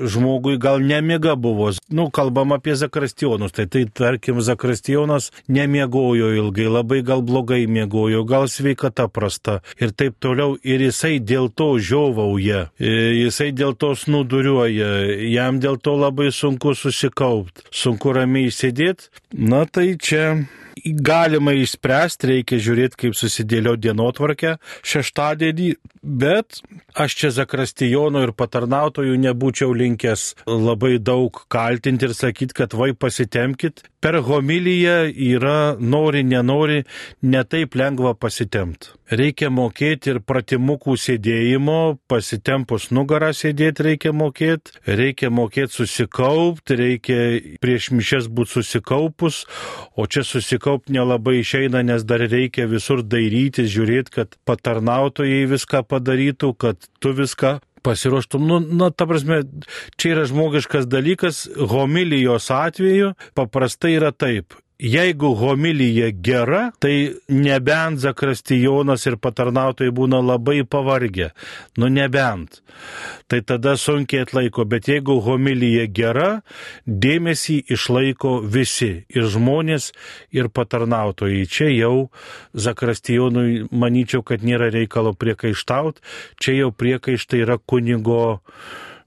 žmogui 0.00 0.58
gal 0.58 0.80
nemiga 0.80 1.34
buvo. 1.36 1.70
Nu, 1.88 2.08
kalbam 2.10 2.52
apie 2.52 2.74
Zakrastionus, 2.74 3.52
tai 3.52 3.66
tai 3.66 3.84
tarkim 3.84 4.40
Zakrastionas 4.40 5.30
nemiegojo 5.48 6.32
ilgai, 6.34 6.68
labai 6.68 7.02
gal 7.06 7.22
blogai 7.22 7.66
miegojo, 7.66 8.24
gal 8.24 8.48
sveikata 8.48 9.08
prasta 9.08 9.60
ir 9.80 9.92
taip 9.92 10.16
toliau. 10.18 10.56
Ir 10.64 10.82
jisai 10.88 11.18
dėl 11.20 11.50
to 11.54 11.76
žiovauja, 11.78 12.70
e, 12.78 12.94
jisai 13.24 13.50
dėl 13.52 13.76
to 13.76 13.92
snuduriuoja, 13.94 14.90
jam 15.30 15.60
dėl 15.60 15.78
to 15.78 15.96
labai 16.00 16.30
sunku 16.32 16.74
susikaupti, 16.74 17.68
sunku 17.70 18.14
ramiai 18.16 18.50
sėdėti. 18.54 19.12
Na 19.36 19.64
tai 19.66 19.94
čia 20.00 20.40
galima 20.84 21.54
išspręsti, 21.56 22.30
reikia 22.34 22.60
žiūrėti, 22.62 22.98
kaip 23.04 23.16
susidėlio 23.18 23.76
dienotvarkę 23.80 24.56
šeštadienį, 24.86 25.70
bet 26.02 26.60
aš 26.94 27.16
čia 27.20 27.30
Zakrastijono 27.34 28.24
ir 28.24 28.34
patarnautojų 28.36 29.18
nebūčiau 29.26 29.74
linkęs 29.76 30.34
labai 30.48 30.98
daug 30.98 31.44
kaltinti 31.52 32.08
ir 32.08 32.16
sakyti, 32.16 32.56
kad 32.62 32.76
vai 32.76 32.92
pasitemkit. 32.94 33.84
Per 34.00 34.16
homiliją 34.24 35.10
yra 35.12 35.76
nori, 35.76 36.22
nenori, 36.24 36.78
netaip 37.20 37.76
lengva 37.76 38.14
pasitemti. 38.16 38.94
Reikia 39.10 39.50
mokėti 39.52 40.12
ir 40.14 40.20
pratimukų 40.24 40.94
sėdėjimo, 41.02 41.98
pasitempus 42.08 42.88
nugarą 42.94 43.32
sėdėti 43.34 43.84
reikia 43.88 44.12
mokėti, 44.14 44.76
reikia 44.86 45.28
mokėti 45.34 45.82
susikaupti, 45.82 46.78
reikia 46.78 47.18
prieš 47.60 47.90
mišes 47.98 48.30
būti 48.30 48.54
susikaupus, 48.60 49.42
o 49.98 50.06
čia 50.06 50.22
susikaupti 50.24 50.69
nelabai 50.92 51.40
išeina, 51.40 51.82
nes 51.86 52.04
dar 52.08 52.22
reikia 52.24 52.68
visur 52.70 53.02
dairytis, 53.02 53.70
žiūrėti, 53.72 54.14
kad 54.14 54.38
patarnautojai 54.48 55.44
viską 55.50 55.82
padarytų, 55.90 56.54
kad 56.60 56.88
tu 57.02 57.14
viską 57.16 57.58
pasiruoštum. 57.86 58.46
Nu, 58.46 58.60
na, 58.60 58.90
ta 58.92 59.08
prasme, 59.10 59.42
čia 60.00 60.14
yra 60.14 60.26
žmogiškas 60.30 60.88
dalykas, 60.90 61.46
homilijos 61.72 62.50
atveju 62.54 63.14
paprastai 63.38 63.96
yra 63.98 64.12
taip 64.12 64.56
jeigu 64.80 65.34
homilija 65.34 66.10
gera, 66.10 66.70
tai 66.78 67.12
nebent 67.28 68.00
Zakrastijonas 68.00 69.04
ir 69.06 69.18
patarnautojai 69.20 69.92
būna 69.92 70.20
labai 70.24 70.62
pavargę. 70.64 71.30
Nu 71.76 71.90
nebent. 71.92 72.62
Tai 73.28 73.40
tada 73.46 73.76
sunkiai 73.76 74.24
atlaiko, 74.24 74.64
bet 74.64 74.88
jeigu 74.88 75.18
homilija 75.24 75.86
gera, 75.86 76.30
dėmesį 76.86 77.60
išlaiko 77.76 78.40
visi- 78.40 79.04
ir 79.16 79.28
žmonės, 79.28 79.92
ir 80.32 80.48
patarnautojai. 80.48 81.46
Čia 81.46 81.68
jau 81.76 82.10
Zakrastijonui 82.54 83.68
manyčiau, 83.70 84.24
kad 84.24 84.40
nėra 84.40 84.70
reikalo 84.72 85.12
priekaištauti, 85.14 86.00
čia 86.40 86.52
jau 86.52 86.70
priekaištai 86.72 87.44
yra 87.44 87.58
kunigo 87.58 88.40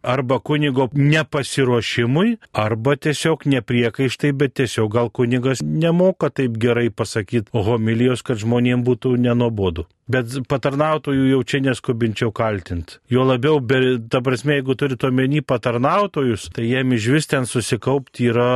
arba 0.03 0.39
kunigo 0.39 0.89
nepasiruošimui, 0.93 2.37
arba 2.53 2.95
tiesiog 2.95 3.45
nepriekaištai, 3.49 4.33
bet 4.35 4.57
tiesiog 4.59 4.91
gal 4.93 5.09
kunigas 5.09 5.63
nemoka 5.63 6.29
taip 6.29 6.57
gerai 6.59 6.89
pasakyti 6.89 7.63
homilijos, 7.67 8.23
kad 8.25 8.41
žmonėms 8.43 8.85
būtų 8.87 9.15
nenobodu. 9.23 9.87
Bet 10.11 10.35
patarnautojų 10.51 11.29
jau 11.31 11.39
čia 11.47 11.61
neskubinčiau 11.63 12.33
kaltinti. 12.35 12.99
Jo 13.11 13.23
labiau, 13.27 13.61
be, 13.63 13.97
ta 14.11 14.19
prasme, 14.25 14.59
jeigu 14.59 14.75
turite 14.75 15.07
omeny 15.07 15.39
patarnautojus, 15.45 16.49
tai 16.53 16.67
jiem 16.67 16.91
iš 16.97 17.07
vis 17.15 17.31
ten 17.31 17.47
susikaupti 17.47 18.27
yra 18.33 18.51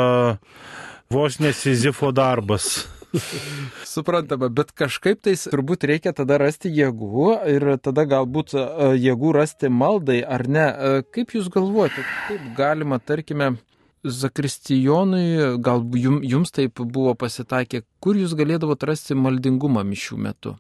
vos 1.13 1.39
nesizifo 1.39 2.11
darbas. 2.11 2.96
Suprantama, 3.93 4.49
bet 4.53 4.73
kažkaip 4.77 5.21
tai 5.23 5.35
turbūt 5.39 5.85
reikia 5.89 6.13
tada 6.15 6.39
rasti 6.41 6.71
jėgų 6.73 7.29
ir 7.53 7.67
tada 7.83 8.05
galbūt 8.09 8.55
e, 8.57 8.65
jėgų 9.05 9.31
rasti 9.37 9.71
maldai, 9.71 10.19
ar 10.23 10.47
ne? 10.47 10.67
E, 10.67 11.07
kaip 11.15 11.33
Jūs 11.37 11.49
galvojate, 11.53 12.03
kaip 12.27 12.51
galima, 12.57 12.99
tarkime, 12.99 13.55
Zakristijonui, 14.07 15.57
gal 15.59 15.81
jum, 15.97 16.21
jums 16.23 16.53
taip 16.55 16.79
buvo 16.79 17.15
pasitaikę, 17.17 17.81
kur 17.99 18.15
jūs 18.15 18.35
galėdavote 18.37 18.87
rasti 18.87 19.17
maldingumą 19.17 19.83
mišių 19.83 20.19
metu? 20.21 20.53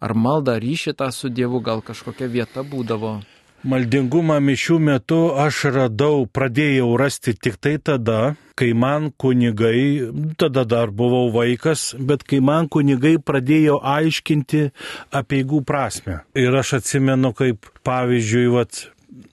Ar 0.00 0.14
malda 0.14 0.54
ryšį 0.62 0.94
tą 1.00 1.10
su 1.12 1.28
Dievu, 1.28 1.60
gal 1.60 1.82
kažkokia 1.84 2.28
vieta 2.30 2.64
būdavo? 2.64 3.18
Maldingumą 3.64 4.36
mišių 4.44 4.76
metu 4.84 5.20
aš 5.40 5.62
radau, 5.74 6.26
pradėjau 6.28 6.90
rasti 7.00 7.32
tik 7.32 7.56
tai 7.62 7.76
tada, 7.80 8.34
kai 8.54 8.72
man 8.76 9.08
kunigai, 9.16 10.12
tada 10.36 10.64
dar 10.68 10.92
buvau 10.92 11.30
vaikas, 11.32 11.94
bet 11.96 12.24
kai 12.28 12.42
man 12.44 12.68
kunigai 12.68 13.16
pradėjo 13.18 13.78
aiškinti 13.80 14.66
apieigų 15.16 15.62
prasme. 15.66 16.20
Ir 16.36 16.54
aš 16.60 16.76
atsimenu, 16.80 17.32
kaip 17.36 17.66
pavyzdžiui, 17.86 18.46
vat, 18.52 18.84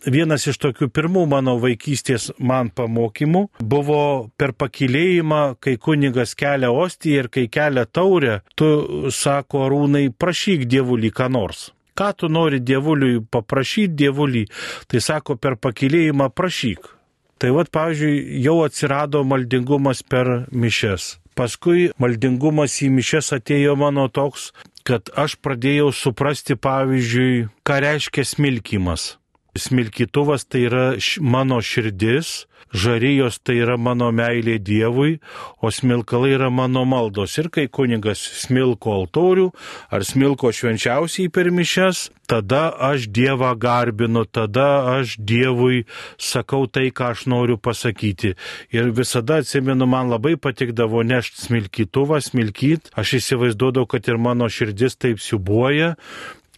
vienas 0.07 0.47
iš 0.47 0.59
tokių 0.65 0.89
pirmų 0.95 1.27
mano 1.35 1.57
vaikystės 1.61 2.31
man 2.39 2.71
pamokymų 2.73 3.45
buvo 3.59 4.01
per 4.39 4.55
pakilėjimą, 4.55 5.43
kai 5.63 5.75
kunigas 5.77 6.35
kelia 6.39 6.71
ostiją 6.71 7.25
ir 7.25 7.31
kai 7.33 7.47
kelia 7.51 7.85
taurę, 7.85 8.41
tu, 8.55 9.11
sako 9.11 9.67
arūnai, 9.67 10.07
prašyk 10.15 10.67
dievulį 10.71 11.13
ką 11.15 11.31
nors. 11.35 11.69
Ką 11.93 12.09
tu 12.17 12.29
nori 12.29 12.59
dievuliui 12.59 13.21
paprašyti 13.29 13.93
dievulį, 14.01 14.47
tai 14.89 15.01
sako 15.01 15.37
per 15.37 15.59
pakilėjimą 15.61 16.31
prašyk. 16.33 16.89
Tai 17.37 17.51
vad, 17.57 17.69
pavyzdžiui, 17.75 18.39
jau 18.45 18.61
atsirado 18.63 19.23
maldingumas 19.27 20.01
per 20.07 20.45
mišes. 20.49 21.17
Paskui 21.37 21.89
maldingumas 22.01 22.77
į 22.85 22.91
mišes 22.93 23.33
atėjo 23.37 23.73
mano 23.77 24.05
toks, 24.07 24.51
kad 24.87 25.09
aš 25.17 25.35
pradėjau 25.43 25.89
suprasti, 25.95 26.55
pavyzdžiui, 26.55 27.47
ką 27.67 27.79
reiškia 27.83 28.25
smilkimas. 28.27 29.17
Smilkytuvas 29.57 30.47
tai 30.49 30.65
yra 30.67 30.85
mano 31.21 31.59
širdis, 31.61 32.45
žarijos 32.73 33.39
tai 33.45 33.59
yra 33.61 33.77
mano 33.77 34.09
meilė 34.11 34.57
Dievui, 34.59 35.19
o 35.61 35.71
smilkalai 35.71 36.33
yra 36.35 36.49
mano 36.49 36.83
maldos. 36.89 37.37
Ir 37.37 37.49
kai 37.53 37.67
kunigas 37.69 38.21
smilko 38.43 38.97
altorių 38.97 39.47
ar 39.93 40.05
smilko 40.07 40.51
švenčiausiai 40.51 41.31
per 41.33 41.51
mišes, 41.53 42.09
tada 42.27 42.73
aš 42.91 43.07
Dievą 43.13 43.53
garbinu, 43.59 44.25
tada 44.25 44.97
aš 44.97 45.15
Dievui 45.19 45.83
sakau 46.17 46.65
tai, 46.67 46.89
ką 46.89 47.13
aš 47.13 47.25
noriu 47.29 47.57
pasakyti. 47.61 48.33
Ir 48.73 48.91
visada 48.95 49.41
atsimenu, 49.43 49.87
man 49.89 50.09
labai 50.11 50.35
patikdavo 50.35 51.03
nešti 51.05 51.45
smilkytuvą, 51.47 52.21
smilkyt. 52.23 52.93
Aš 52.97 53.19
įsivaizduodavau, 53.21 53.87
kad 53.89 54.07
ir 54.09 54.17
mano 54.17 54.49
širdis 54.49 54.97
taip 54.97 55.21
siubuoja, 55.21 55.93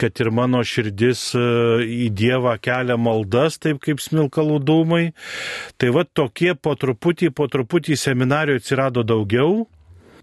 kad 0.01 0.19
ir 0.19 0.31
mano 0.35 0.61
širdis 0.65 1.29
e, 1.37 1.43
į 1.85 2.09
Dievą 2.15 2.55
kelia 2.63 2.97
maldas, 2.99 3.59
taip 3.61 3.79
kaip 3.85 4.03
smilkalų 4.03 4.59
dūmai. 4.67 5.05
Tai 5.79 5.93
va 5.95 6.03
tokie 6.05 6.53
po 6.55 6.75
truputį, 6.79 7.31
po 7.35 7.47
truputį 7.51 7.97
seminarijų 7.99 8.61
atsirado 8.61 9.05
daugiau. 9.07 9.65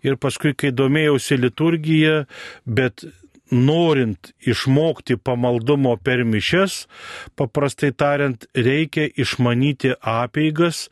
Ir 0.02 0.18
paskui, 0.18 0.50
kai 0.58 0.72
domėjausi 0.74 1.38
liturgiją, 1.38 2.24
bet 2.66 3.04
norint 3.52 4.32
išmokti 4.48 5.18
pamaldumo 5.20 5.94
per 6.00 6.24
mišes, 6.24 6.86
paprastai 7.38 7.92
tariant, 7.92 8.46
reikia 8.56 9.06
išmanyti 9.12 9.92
apeigas, 10.00 10.88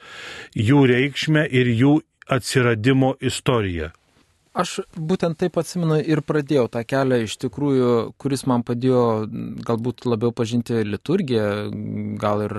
jų 0.55 0.85
reikšmę 0.93 1.47
ir 1.49 1.73
jų 1.73 1.95
atsiradimo 2.31 3.17
istoriją. 3.21 3.91
Aš 4.51 4.81
būtent 4.99 5.39
taip 5.39 5.61
atsimenu 5.61 6.01
ir 6.03 6.25
pradėjau 6.27 6.65
tą 6.75 6.81
kelią 6.83 7.21
iš 7.23 7.37
tikrųjų, 7.39 7.91
kuris 8.19 8.43
man 8.51 8.65
padėjo 8.67 9.03
galbūt 9.63 10.03
labiau 10.11 10.35
pažinti 10.35 10.81
liturgiją, 10.83 11.45
gal 12.19 12.43
ir 12.43 12.55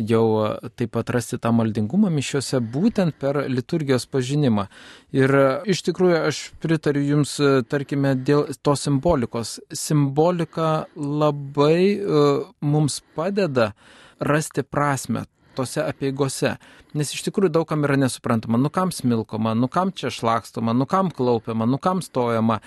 jau 0.00 0.24
taip 0.72 0.96
atrasti 0.96 1.36
tą 1.36 1.52
maldingumą 1.52 2.08
mišiuose 2.14 2.62
būtent 2.64 3.18
per 3.20 3.42
liturgijos 3.52 4.08
pažinimą. 4.08 4.70
Ir 5.12 5.36
iš 5.68 5.84
tikrųjų 5.90 6.22
aš 6.30 6.40
pritariu 6.64 7.04
Jums, 7.10 7.36
tarkime, 7.68 8.14
dėl 8.16 8.48
tos 8.64 8.86
simbolikos. 8.88 9.58
Simbolika 9.68 10.86
labai 10.96 12.00
uh, 12.00 12.48
mums 12.64 13.02
padeda 13.12 13.74
rasti 14.16 14.64
prasme 14.64 15.26
tose 15.56 15.82
apieigose. 15.84 16.56
Nes 16.94 17.14
iš 17.14 17.24
tikrųjų 17.28 17.52
daugam 17.54 17.86
yra 17.86 17.98
nesuprantama, 18.00 18.60
nu 18.60 18.70
kam 18.74 18.92
smilkoma, 18.94 19.54
nu 19.58 19.70
kam 19.72 19.92
čia 19.94 20.12
šlakstoma, 20.14 20.74
nu 20.76 20.86
kam 20.90 21.10
klaupiama, 21.14 21.68
nu 21.70 21.80
kam 21.82 22.02
stojama. 22.04 22.60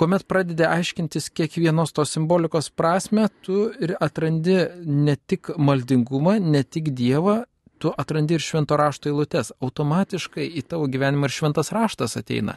Kuomet 0.00 0.24
pradedi 0.24 0.64
aiškintis 0.64 1.28
kiekvienos 1.36 1.92
tos 1.92 2.14
simbolikos 2.14 2.70
prasme, 2.72 3.26
tu 3.44 3.66
ir 3.82 3.92
atrandi 4.00 4.62
ne 4.86 5.16
tik 5.28 5.52
maldingumą, 5.60 6.38
ne 6.40 6.62
tik 6.64 6.94
Dievą, 6.96 7.42
tu 7.80 7.92
atrandi 7.96 8.36
ir 8.36 8.44
švento 8.44 8.76
rašto 8.80 9.10
eilutes. 9.10 9.52
Automatiškai 9.60 10.46
į 10.60 10.64
tavo 10.72 10.88
gyvenimą 10.92 11.28
ir 11.28 11.34
šventas 11.36 11.72
raštas 11.76 12.18
ateina. 12.20 12.56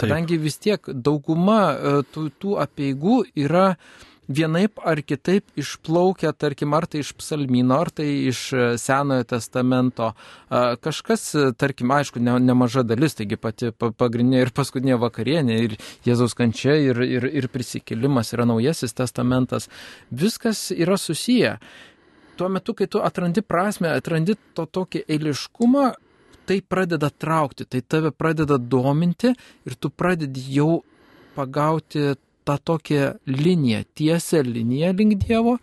Kadangi 0.00 0.38
vis 0.42 0.58
tiek 0.62 0.86
dauguma 0.86 1.60
e, 1.72 1.94
tų, 2.14 2.28
tų 2.42 2.56
apieigų 2.64 3.20
yra 3.46 3.74
vienaip 4.28 4.80
ar 4.84 5.00
kitaip 5.02 5.50
išplaukia, 5.60 6.32
tarkim, 6.32 6.74
ar 6.74 6.86
tai 6.86 7.02
iš 7.04 7.12
psalmino, 7.18 7.76
ar 7.80 7.90
tai 7.90 8.06
iš 8.30 8.40
e, 8.52 8.66
Senojo 8.80 9.24
testamento. 9.28 10.12
Kažkas, 10.84 11.26
e, 11.34 11.46
tarkim, 11.58 11.92
aišku, 11.92 12.22
ne, 12.22 12.38
nemaža 12.40 12.84
dalis, 12.86 13.16
taigi 13.18 13.38
pati 13.40 13.72
pagrindinė 13.74 14.44
ir 14.46 14.52
paskutinė 14.56 14.98
vakarienė, 15.02 15.58
ir 15.66 15.76
Jėzaus 16.06 16.36
kančia, 16.38 16.76
ir, 16.80 17.02
ir, 17.04 17.28
ir 17.28 17.50
prisikėlimas 17.52 18.32
yra 18.36 18.48
naujasis 18.48 18.96
testamentas. 18.96 19.68
Viskas 20.10 20.70
yra 20.74 20.98
susiję. 21.00 21.58
Tuo 22.34 22.48
metu, 22.50 22.74
kai 22.74 22.88
tu 22.90 22.98
atrandi 23.04 23.44
prasme, 23.46 23.92
atrandi 23.94 24.34
to 24.56 24.66
tokį 24.66 25.04
eiliškumą, 25.06 25.92
tai 26.44 26.60
pradeda 26.60 27.08
traukti, 27.10 27.64
tai 27.64 27.80
tave 27.80 28.10
pradeda 28.12 28.58
dominti 28.58 29.32
ir 29.64 29.76
tu 29.80 29.90
pradedi 29.90 30.42
jau 30.56 30.82
pagauti 31.34 32.14
tą 32.44 32.58
tokią 32.58 33.14
liniją, 33.26 33.84
tiesią 33.94 34.42
liniją 34.42 34.92
link 34.98 35.18
Dievo, 35.24 35.58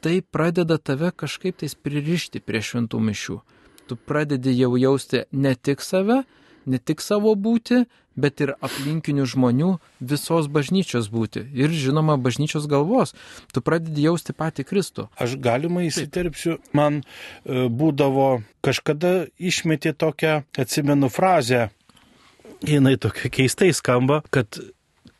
tai 0.00 0.22
pradeda 0.22 0.78
tave 0.78 1.12
kažkaip 1.12 1.60
tais 1.60 1.74
pririšti 1.74 2.40
prie 2.40 2.62
šventų 2.64 3.00
mišių. 3.08 3.40
Tu 3.88 3.96
pradedi 3.96 4.54
jau 4.54 4.76
jausti 4.78 5.24
ne 5.32 5.54
tik 5.54 5.82
save, 5.84 6.22
ne 6.66 6.78
tik 6.78 7.02
savo 7.02 7.34
būti, 7.34 7.84
bet 8.20 8.40
ir 8.44 8.52
aplinkinių 8.60 9.24
žmonių 9.32 9.70
visos 10.12 10.48
bažnyčios 10.52 11.08
būti. 11.12 11.42
Ir 11.56 11.72
žinoma, 11.72 12.18
bažnyčios 12.20 12.66
galvos. 12.70 13.14
Tu 13.54 13.62
pradedi 13.64 14.04
jausti 14.06 14.34
patį 14.36 14.66
Kristų. 14.68 15.08
Aš 15.20 15.36
galima 15.40 15.84
įsiterpsiu, 15.86 16.58
man 16.76 17.02
e, 17.02 17.68
būdavo 17.68 18.42
kažkada 18.66 19.30
išmetė 19.38 19.94
tokią, 19.96 20.42
atsimenu 20.58 21.10
frazę, 21.12 21.70
jinai 22.66 22.96
tokia 23.00 23.32
keistai 23.32 23.72
skamba, 23.76 24.20
kad 24.34 24.60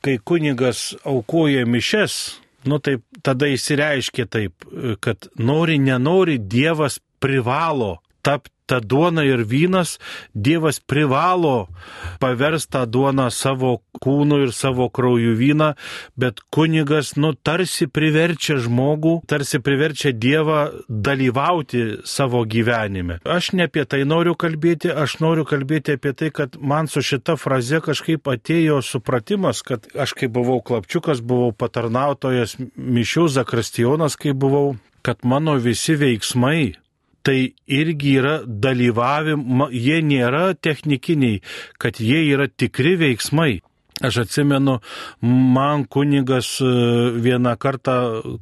kai 0.04 0.18
kunigas 0.24 0.94
aukoja 1.04 1.66
mišes, 1.66 2.14
nu 2.68 2.78
taip 2.82 3.04
tada 3.24 3.48
įsireiškia 3.50 4.26
taip, 4.30 4.66
kad 5.00 5.28
nori, 5.40 5.78
nenori, 5.80 6.38
Dievas 6.38 7.00
privalo 7.20 7.98
tapti 8.24 8.59
ta 8.70 8.78
duona 8.80 9.24
ir 9.26 9.42
vynas, 9.42 9.98
Dievas 10.34 10.78
privalo 10.80 11.68
paversti 12.22 12.70
tą 12.70 12.84
duoną 12.86 13.26
savo 13.34 13.80
kūnu 13.98 14.44
ir 14.44 14.52
savo 14.54 14.86
krauju 14.94 15.34
vyną, 15.38 15.72
bet 16.20 16.38
kunigas, 16.54 17.16
nu, 17.18 17.32
tarsi 17.34 17.88
priverčia 17.90 18.60
žmogų, 18.62 19.16
tarsi 19.30 19.58
priverčia 19.64 20.12
Dievą 20.14 20.60
dalyvauti 20.88 21.82
savo 22.06 22.44
gyvenime. 22.46 23.18
Aš 23.24 23.52
ne 23.58 23.66
apie 23.66 23.84
tai 23.90 24.04
noriu 24.06 24.36
kalbėti, 24.38 24.92
aš 24.92 25.18
noriu 25.24 25.46
kalbėti 25.48 25.96
apie 25.98 26.14
tai, 26.14 26.30
kad 26.34 26.54
man 26.60 26.86
su 26.90 27.02
šita 27.02 27.34
fraze 27.40 27.82
kažkaip 27.82 28.30
atėjo 28.30 28.80
supratimas, 28.86 29.64
kad 29.66 29.88
aš 29.98 30.14
kai 30.20 30.30
buvau 30.30 30.60
klapčiukas, 30.62 31.24
buvau 31.24 31.50
patarnautojas 31.56 32.54
mišių, 32.76 33.26
zakristijonas, 33.40 34.14
kai 34.20 34.36
buvau, 34.36 34.76
kad 35.02 35.24
mano 35.24 35.56
visi 35.58 35.96
veiksmai 35.98 36.76
tai 37.22 37.52
irgi 37.66 38.14
yra 38.20 38.36
dalyvavimo, 38.44 39.68
jie 39.72 40.00
nėra 40.04 40.54
technikiniai, 40.56 41.40
kad 41.78 42.00
jie 42.00 42.22
yra 42.32 42.48
tikri 42.48 42.96
veiksmai. 43.00 43.60
Aš 44.00 44.22
atsimenu, 44.22 44.78
man 45.56 45.84
kunigas 45.84 46.54
vieną 47.20 47.52
kartą, 47.60 47.96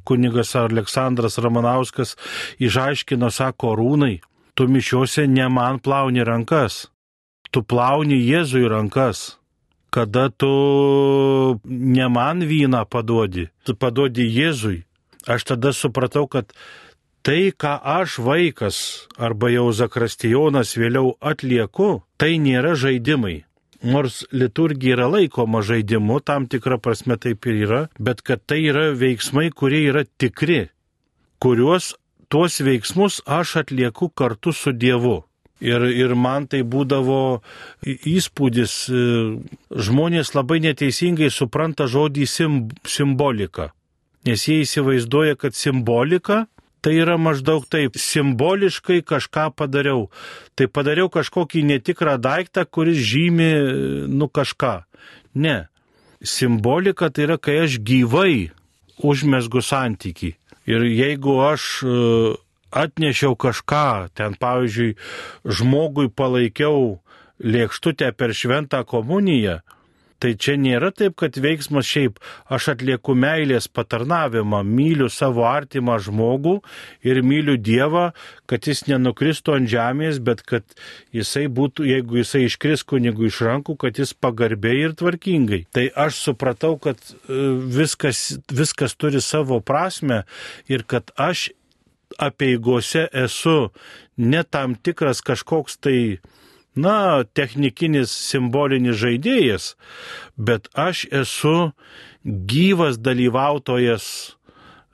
kunigas 0.07 0.53
Aleksandras 0.55 1.35
Ramanauskas 1.43 2.15
išaiškino, 2.63 3.27
sako, 3.27 3.73
rūnai, 3.75 4.21
tu 4.55 4.69
mišiuose 4.71 5.27
ne 5.27 5.49
man 5.51 5.81
plauni 5.83 6.23
rankas, 6.23 6.85
tu 7.51 7.63
plauni 7.63 8.21
Jėzui 8.23 8.69
rankas. 8.71 9.35
Kada 9.89 10.27
tu 10.29 10.47
ne 11.65 12.07
man 12.13 12.43
vyną 12.45 12.83
paduodi, 12.85 13.47
tu 13.65 13.73
paduodi 13.73 14.27
Jėzui. 14.29 14.83
Aš 15.27 15.47
tada 15.49 15.73
supratau, 15.73 16.27
kad 16.29 16.53
tai, 17.23 17.51
ką 17.51 17.75
aš 17.99 18.19
vaikas 18.23 18.79
arba 19.17 19.51
jau 19.53 19.69
zakrastijonas 19.75 20.75
vėliau 20.79 21.15
atlieku, 21.19 22.01
tai 22.17 22.37
nėra 22.41 22.75
žaidimai. 22.79 23.43
Nors 23.79 24.25
liturgija 24.35 24.97
yra 24.97 25.07
laikoma 25.07 25.61
žaidimu, 25.63 26.19
tam 26.19 26.49
tikrą 26.51 26.79
prasme 26.83 27.15
taip 27.15 27.47
ir 27.47 27.61
yra, 27.63 27.81
bet 27.99 28.21
kad 28.27 28.43
tai 28.43 28.59
yra 28.67 28.89
veiksmai, 28.91 29.47
kurie 29.55 29.85
yra 29.87 30.03
tikri, 30.19 30.67
kuriuos 31.39 31.93
tuos 32.27 32.59
veiksmus 32.59 33.21
aš 33.25 33.55
atlieku 33.63 34.09
kartu 34.09 34.51
su 34.53 34.75
Dievu. 34.75 35.23
Ir, 35.59 35.83
ir 35.91 36.13
man 36.15 36.45
tai 36.47 36.61
būdavo 36.63 37.41
įspūdis, 37.83 38.75
e, 38.87 38.99
žmonės 39.75 40.31
labai 40.35 40.61
neteisingai 40.63 41.27
supranta 41.35 41.87
žodį 41.87 42.27
sim, 42.31 42.61
simbolika. 42.87 43.73
Nes 44.27 44.45
jie 44.47 44.61
įsivaizduoja, 44.63 45.35
kad 45.39 45.55
simbolika 45.55 46.45
Tai 46.81 46.93
yra 46.95 47.17
maždaug 47.19 47.65
taip, 47.67 47.97
simboliškai 47.99 49.01
kažką 49.03 49.49
padariau. 49.59 50.07
Tai 50.55 50.69
padariau 50.71 51.09
kažkokį 51.11 51.65
netikrą 51.73 52.15
daiktą, 52.21 52.63
kuris 52.63 53.01
žymi, 53.03 53.49
nu 54.07 54.29
kažką. 54.31 54.75
Ne. 55.35 55.67
Simbolika 56.23 57.09
tai 57.11 57.27
yra, 57.27 57.37
kai 57.39 57.57
aš 57.65 57.79
gyvai 57.83 58.51
užmesgu 59.03 59.63
santyki. 59.63 60.35
Ir 60.69 60.85
jeigu 60.87 61.39
aš 61.43 61.67
e, 61.83 61.91
atnešiau 62.71 63.35
kažką, 63.39 64.11
ten 64.15 64.35
pavyzdžiui, 64.39 64.95
žmogui 65.43 66.11
palaikiau 66.11 66.99
lėkštutę 67.39 68.11
per 68.15 68.35
šventą 68.35 68.83
komuniją, 68.87 69.59
Tai 70.19 70.33
čia 70.35 70.57
nėra 70.59 70.91
taip, 70.91 71.15
kad 71.19 71.37
veiksmas 71.39 71.87
šiaip 71.87 72.17
aš 72.51 72.73
atlieku 72.73 73.15
meilės 73.15 73.69
patarnavimą, 73.71 74.61
myliu 74.67 75.07
savo 75.13 75.45
artimą 75.47 75.95
žmogų 76.03 76.57
ir 77.07 77.21
myliu 77.23 77.55
Dievą, 77.55 78.09
kad 78.49 78.67
jis 78.67 78.83
nenukristų 78.89 79.55
ant 79.55 79.71
žemės, 79.71 80.19
bet 80.23 80.43
kad 80.47 80.65
jisai 81.15 81.45
būtų, 81.47 81.87
jeigu 81.87 82.19
jisai 82.19 82.43
iškris 82.49 82.83
kunigų 82.89 83.29
iš 83.29 83.39
rankų, 83.47 83.77
kad 83.79 84.01
jis 84.01 84.11
pagarbiai 84.13 84.89
ir 84.89 84.97
tvarkingai. 84.99 85.63
Tai 85.71 85.87
aš 86.07 86.19
supratau, 86.27 86.75
kad 86.81 86.99
e, 86.99 87.39
viskas, 87.79 88.25
viskas 88.51 88.97
turi 88.99 89.23
savo 89.23 89.61
prasme 89.63 90.25
ir 90.67 90.83
kad 90.83 91.13
aš 91.15 91.49
apieigose 92.19 93.07
esu 93.13 93.69
ne 94.17 94.43
tam 94.43 94.75
tikras 94.75 95.21
kažkoks 95.23 95.77
tai 95.79 96.19
na, 96.75 97.23
technikinis 97.33 98.11
simbolinis 98.11 98.99
žaidėjas, 99.01 99.73
bet 100.37 100.69
aš 100.73 101.05
esu 101.11 101.71
gyvas 102.23 102.99
dalyvautojas 103.01 104.35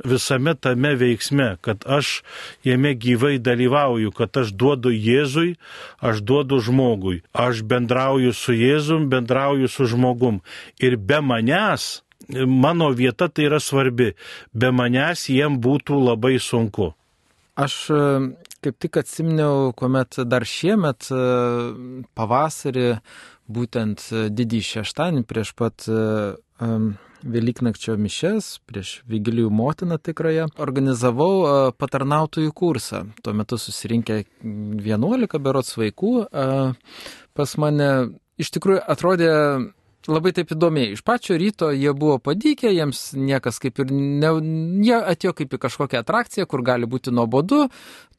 visame 0.03 0.55
tame 0.55 0.95
veiksme, 0.95 1.55
kad 1.61 1.85
aš 1.87 2.21
jame 2.63 2.93
gyvai 2.95 3.37
dalyvauju, 3.39 4.11
kad 4.11 4.37
aš 4.37 4.51
duodu 4.51 4.91
Jėzui, 4.91 5.55
aš 5.99 6.21
duodu 6.21 6.59
žmogui, 6.59 7.21
aš 7.31 7.63
bendrauju 7.63 8.33
su 8.35 8.55
Jėzum, 8.55 9.07
bendrauju 9.09 9.71
su 9.71 9.87
žmogum. 9.87 10.41
Ir 10.79 10.97
be 10.97 11.21
manęs, 11.21 12.03
mano 12.29 12.91
vieta 12.91 13.29
tai 13.29 13.47
yra 13.49 13.61
svarbi, 13.63 14.13
be 14.53 14.71
manęs 14.71 15.29
jiem 15.31 15.59
būtų 15.63 16.01
labai 16.09 16.37
sunku. 16.39 16.93
Aš 17.55 17.87
kaip 18.65 18.77
tik 18.81 18.99
atsiminiau, 19.01 19.71
kuomet 19.77 20.19
dar 20.25 20.45
šiemet 20.49 21.09
e, 21.13 21.23
pavasarį, 22.17 22.87
būtent 23.45 24.07
didį 24.33 24.61
šeštadienį 24.65 25.25
prieš 25.29 25.51
pat 25.53 25.85
um, 25.87 26.95
Velyknakčio 27.25 27.95
mišes, 27.97 28.47
prieš 28.69 28.99
Vigilijų 29.09 29.49
motiną 29.53 29.97
tikrąją, 30.01 30.47
organizavau 30.61 31.71
patarnautojų 31.77 32.53
kursą. 32.53 33.05
Tuo 33.25 33.33
metu 33.37 33.57
susirinkę 33.61 34.19
11 34.45 35.41
berots 35.41 35.73
vaikų 35.77 36.11
pas 37.35 37.55
mane 37.61 37.89
iš 38.41 38.51
tikrųjų 38.57 38.83
atrodė 38.93 39.31
labai 40.11 40.31
taip 40.35 40.51
įdomiai. 40.55 40.93
Iš 40.95 41.03
pačio 41.05 41.37
ryto 41.39 41.71
jie 41.73 41.91
buvo 41.97 42.17
padykę, 42.23 42.71
jiems 42.73 43.11
niekas 43.17 43.59
kaip 43.63 43.79
ir 43.83 43.91
ne, 43.93 44.31
jie 44.85 44.97
atėjo 44.97 45.35
kaip 45.39 45.55
į 45.55 45.61
kažkokią 45.65 46.01
atrakciją, 46.03 46.47
kur 46.49 46.63
gali 46.65 46.89
būti 46.89 47.13
nuobodu. 47.15 47.65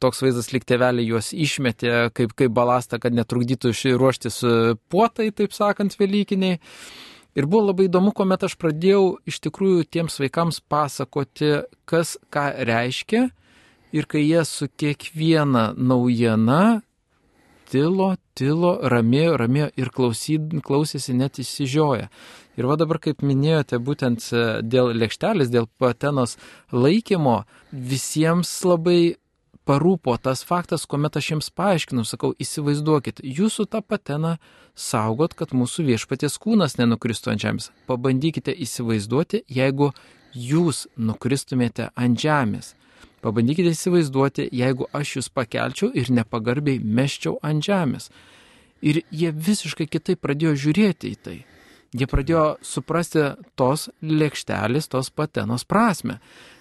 Toks 0.03 0.23
vaizdas 0.25 0.51
lyg 0.53 0.65
tėveliai 0.67 1.07
juos 1.07 1.33
išmetė 1.33 2.09
kaip, 2.17 2.35
kaip 2.37 2.55
balastą, 2.55 3.01
kad 3.03 3.15
netrukdytų 3.17 3.73
ruoštis 3.99 4.41
puotai, 4.91 5.31
taip 5.35 5.55
sakant, 5.55 5.97
Velykiniai. 5.97 6.59
Ir 7.37 7.45
buvo 7.45 7.67
labai 7.67 7.85
įdomu, 7.85 8.15
kuomet 8.17 8.47
aš 8.47 8.55
pradėjau 8.57 9.19
iš 9.29 9.37
tikrųjų 9.45 9.85
tiems 9.93 10.15
vaikams 10.17 10.57
pasakoti, 10.65 11.59
kas 11.85 12.15
ką 12.33 12.49
reiškia. 12.65 13.27
Ir 13.93 14.07
kai 14.09 14.23
jie 14.25 14.41
su 14.45 14.65
kiekviena 14.67 15.69
naujiena 15.77 16.81
tilo, 17.71 18.15
tilo, 18.37 18.77
ramėjo, 18.93 19.37
ramėjo 19.41 19.69
ir 19.79 19.91
klausyd, 19.93 20.57
klausėsi 20.65 21.15
net 21.17 21.39
įsižioja. 21.41 22.09
Ir 22.57 22.65
va 22.69 22.77
dabar, 22.79 22.99
kaip 23.03 23.21
minėjote, 23.21 23.77
būtent 23.83 24.23
e, 24.31 24.43
dėl 24.65 24.93
lėkštelės, 24.97 25.51
dėl 25.53 25.67
patenos 25.77 26.37
laikymo, 26.73 27.43
visiems 27.71 28.53
labai 28.65 29.17
parūpo 29.67 30.15
tas 30.23 30.45
faktas, 30.47 30.87
kuomet 30.89 31.19
aš 31.19 31.33
jiems 31.33 31.51
paaiškinu, 31.59 32.05
sakau, 32.07 32.31
įsivaizduokit, 32.39 33.19
jūsų 33.21 33.67
tą 33.73 33.83
pateną 33.83 34.37
saugot, 34.77 35.35
kad 35.37 35.53
mūsų 35.57 35.85
viešpaties 35.91 36.39
kūnas 36.41 36.77
nenukristų 36.79 37.33
ant 37.33 37.43
žemės. 37.43 37.69
Pabandykite 37.89 38.55
įsivaizduoti, 38.55 39.43
jeigu 39.51 39.91
jūs 40.33 40.85
nukristumėte 40.97 41.91
ant 41.95 42.19
žemės. 42.21 42.76
Pabandykite 43.25 43.73
įsivaizduoti, 43.73 44.47
jeigu 44.53 44.87
aš 44.95 45.17
jūs 45.17 45.29
pakelčiau 45.33 45.89
ir 45.97 46.11
nepagarbiai 46.13 46.81
meščiau 46.83 47.39
ant 47.45 47.65
žemės. 47.65 48.11
Ir 48.85 49.01
jie 49.09 49.31
visiškai 49.33 49.87
kitaip 49.89 50.21
pradėjo 50.21 50.53
žiūrėti 50.67 51.13
į 51.15 51.21
tai. 51.25 51.37
Jie 51.97 52.05
pradėjo 52.09 52.43
suprasti 52.61 53.23
tos 53.57 53.87
lėkštelės, 54.03 54.89
tos 54.91 55.09
patenos 55.09 55.65
prasme. 55.65 56.19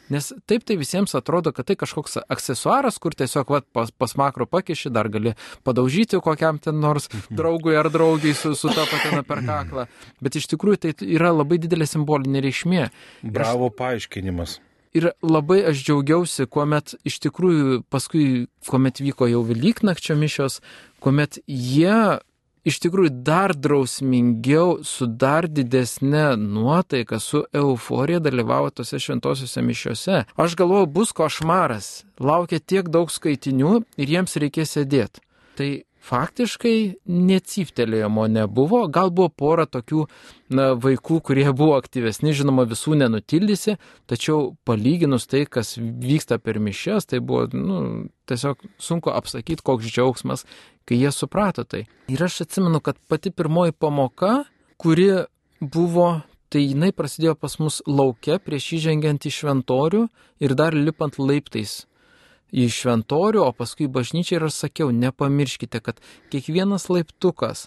Nes 0.09 0.29
taip 0.47 0.63
tai 0.63 0.77
visiems 0.79 1.17
atrodo, 1.19 1.51
kad 1.53 1.67
tai 1.67 1.75
kažkoks 1.79 2.21
aksesuaras, 2.31 3.01
kur 3.03 3.17
tiesiog 3.19 3.51
vat, 3.51 3.67
pas, 3.75 3.91
pas 3.91 4.15
makro 4.17 4.47
pakiši, 4.47 4.93
dar 4.95 5.11
gali 5.11 5.33
padaužyti 5.67 6.21
kokiam 6.23 6.61
ten 6.63 6.79
nors 6.81 7.11
draugui 7.27 7.75
ar 7.77 7.91
draugiai 7.91 8.37
su, 8.39 8.55
su 8.55 8.71
ta 8.71 8.87
patena 8.87 9.27
per 9.27 9.43
kaklą. 9.45 9.89
Bet 10.23 10.39
iš 10.39 10.47
tikrųjų 10.55 10.81
tai 10.85 10.95
yra 11.11 11.35
labai 11.35 11.59
didelė 11.59 11.91
simbolinė 11.91 12.45
reikšmė. 12.47 12.87
Bravo 13.27 13.73
paaiškinimas. 13.75 14.61
Ir 14.95 15.11
labai 15.25 15.63
aš 15.71 15.83
džiaugiausi, 15.87 16.47
kuomet 16.47 16.95
iš 17.07 17.19
tikrųjų 17.27 17.83
paskui, 17.93 18.47
kuomet 18.69 19.03
vyko 19.03 19.29
jau 19.31 19.43
Velyknakčio 19.49 20.17
mišios, 20.19 20.61
kuomet 21.03 21.41
jie 21.47 22.19
iš 22.67 22.81
tikrųjų 22.83 23.13
dar 23.27 23.55
drausmingiau, 23.55 24.81
su 24.87 25.07
dar 25.07 25.47
didesnė 25.47 26.35
nuotaika, 26.41 27.21
su 27.23 27.45
euforija 27.55 28.21
dalyvavo 28.23 28.73
tose 28.75 28.99
šventosiuose 29.03 29.63
mišiuose. 29.63 30.23
Aš 30.35 30.57
galvoju, 30.59 30.91
bus 30.91 31.15
košmaras, 31.17 31.91
laukia 32.19 32.59
tiek 32.59 32.91
daug 32.91 33.13
skaitinių 33.13 33.79
ir 34.01 34.17
jiems 34.17 34.37
reikės 34.43 34.75
sėdėti. 34.77 35.23
Tai 35.57 35.71
faktiškai 36.07 36.77
necyptelėjimo 37.11 38.27
nebuvo, 38.31 38.85
gal 38.93 39.11
buvo 39.15 39.31
pora 39.31 39.67
tokių 39.67 40.05
na, 40.55 40.69
vaikų, 40.79 41.21
kurie 41.27 41.47
buvo 41.61 41.77
aktyvesni, 41.81 42.35
žinoma, 42.37 42.67
visų 42.71 42.99
nenutildysi, 43.03 43.77
tačiau 44.11 44.55
palyginus 44.69 45.29
tai, 45.31 45.45
kas 45.51 45.75
vyksta 45.79 46.39
per 46.43 46.61
mišes, 46.63 47.11
tai 47.11 47.23
buvo 47.25 47.47
nu, 47.57 47.81
tiesiog 48.31 48.63
sunku 48.83 49.13
apsakyti, 49.15 49.65
koks 49.67 49.91
džiaugsmas, 49.91 50.47
kai 50.87 51.01
jie 51.03 51.13
suprato 51.15 51.67
tai. 51.67 51.87
Ir 52.13 52.23
aš 52.23 52.45
atsimenu, 52.47 52.83
kad 52.85 52.99
pati 53.11 53.35
pirmoji 53.35 53.75
pamoka, 53.75 54.45
kuri 54.79 55.11
buvo 55.61 56.15
Tai 56.47 56.61
jinai 56.63 56.93
prasidėjo 56.95 57.35
pas 57.43 57.57
mus 57.59 57.81
laukia 57.91 58.39
prieš 58.39 58.69
įžengiant 58.79 59.27
į 59.27 59.33
šventorių 59.35 60.05
ir 60.47 60.55
dar 60.55 60.77
lipant 60.79 61.19
laiptais 61.19 61.81
į 62.55 62.69
šventorių, 62.73 63.43
o 63.43 63.53
paskui 63.57 63.89
bažnyčiai 63.91 64.39
ir 64.39 64.47
aš 64.49 64.61
sakiau, 64.67 64.93
nepamirškite, 64.95 65.81
kad 65.83 66.03
kiekvienas 66.31 66.89
laiptukas 66.93 67.67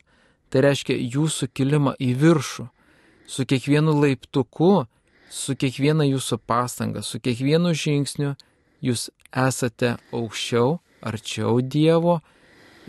tai 0.49 0.63
reiškia 0.65 0.97
jūsų 0.97 1.49
kilimą 1.53 1.95
į 2.01 2.13
viršų. 2.19 2.67
Su 3.29 3.45
kiekvienu 3.45 3.93
laiptuku, 3.93 4.87
su 5.29 5.55
kiekviena 5.55 6.07
jūsų 6.07 6.39
pastanga, 6.49 7.03
su 7.05 7.19
kiekvienu 7.21 7.75
žingsniu 7.77 8.33
jūs 8.81 9.09
esate 9.29 9.97
aukščiau, 10.15 10.79
arčiau 11.05 11.59
Dievo 11.61 12.19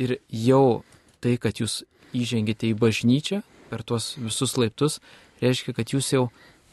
ir 0.00 0.18
jau 0.32 0.82
tai, 1.20 1.36
kad 1.36 1.60
jūs 1.60 1.82
įžengėte 2.16 2.70
į 2.70 2.78
bažnyčią 2.80 3.42
per 3.70 3.84
tuos 3.86 4.14
visus 4.18 4.56
laiptus, 4.58 4.98
reiškia, 5.42 5.76
kad 5.76 5.92
jūs 5.92 6.08
jau 6.14 6.24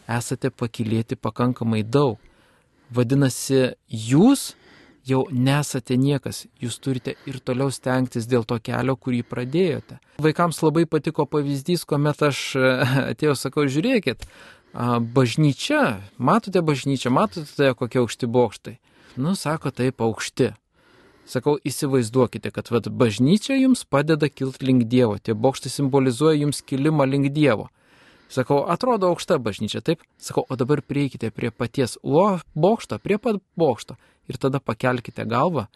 esate 0.07 0.49
pakilėti 0.49 1.19
pakankamai 1.19 1.83
daug. 1.83 2.17
Vadinasi, 2.89 3.75
jūs 3.91 4.53
jau 5.07 5.23
nesate 5.31 5.97
niekas, 5.99 6.45
jūs 6.61 6.77
turite 6.83 7.15
ir 7.29 7.39
toliau 7.39 7.71
stengtis 7.73 8.27
dėl 8.29 8.45
to 8.47 8.59
kelio, 8.63 8.97
kurį 8.99 9.23
pradėjote. 9.27 9.99
Vaikams 10.23 10.59
labai 10.65 10.85
patiko 10.89 11.25
pavyzdys, 11.29 11.85
kuomet 11.87 12.21
aš 12.27 12.43
atėjau, 13.13 13.35
sakau, 13.39 13.65
žiūrėkit, 13.71 14.27
bažnyčia, 15.17 16.01
matote 16.17 16.61
bažnyčią, 16.61 17.13
matote 17.13 17.73
kokie 17.77 18.03
aukšti 18.03 18.29
bokštai. 18.29 18.77
Nu, 19.17 19.33
sako, 19.35 19.71
taip 19.73 20.03
aukšti. 20.03 20.51
Sakau, 21.27 21.57
įsivaizduokite, 21.67 22.53
kad 22.55 22.69
vat, 22.71 22.87
bažnyčia 22.87 23.57
jums 23.57 23.81
padeda 23.83 24.29
kilti 24.29 24.67
link 24.69 24.85
Dievo, 24.87 25.17
tie 25.19 25.33
bokštai 25.35 25.71
simbolizuoja 25.73 26.37
jums 26.43 26.61
kilimą 26.63 27.07
link 27.09 27.33
Dievo. 27.35 27.67
Sakau, 28.29 28.65
atrodo 28.67 29.07
aukšta 29.07 29.37
bažnyčia, 29.39 29.79
taip? 29.81 30.03
Sakau, 30.19 30.43
o 30.49 30.55
dabar 30.59 30.81
prieikite 30.83 31.31
prie 31.31 31.51
paties 31.51 31.95
uo 32.03 32.39
bokšto, 32.55 32.99
prie 32.99 33.17
pat 33.17 33.39
bokšto 33.55 33.95
ir 34.27 34.35
tada 34.35 34.59
pakelkite 34.59 35.23
galvą, 35.23 35.67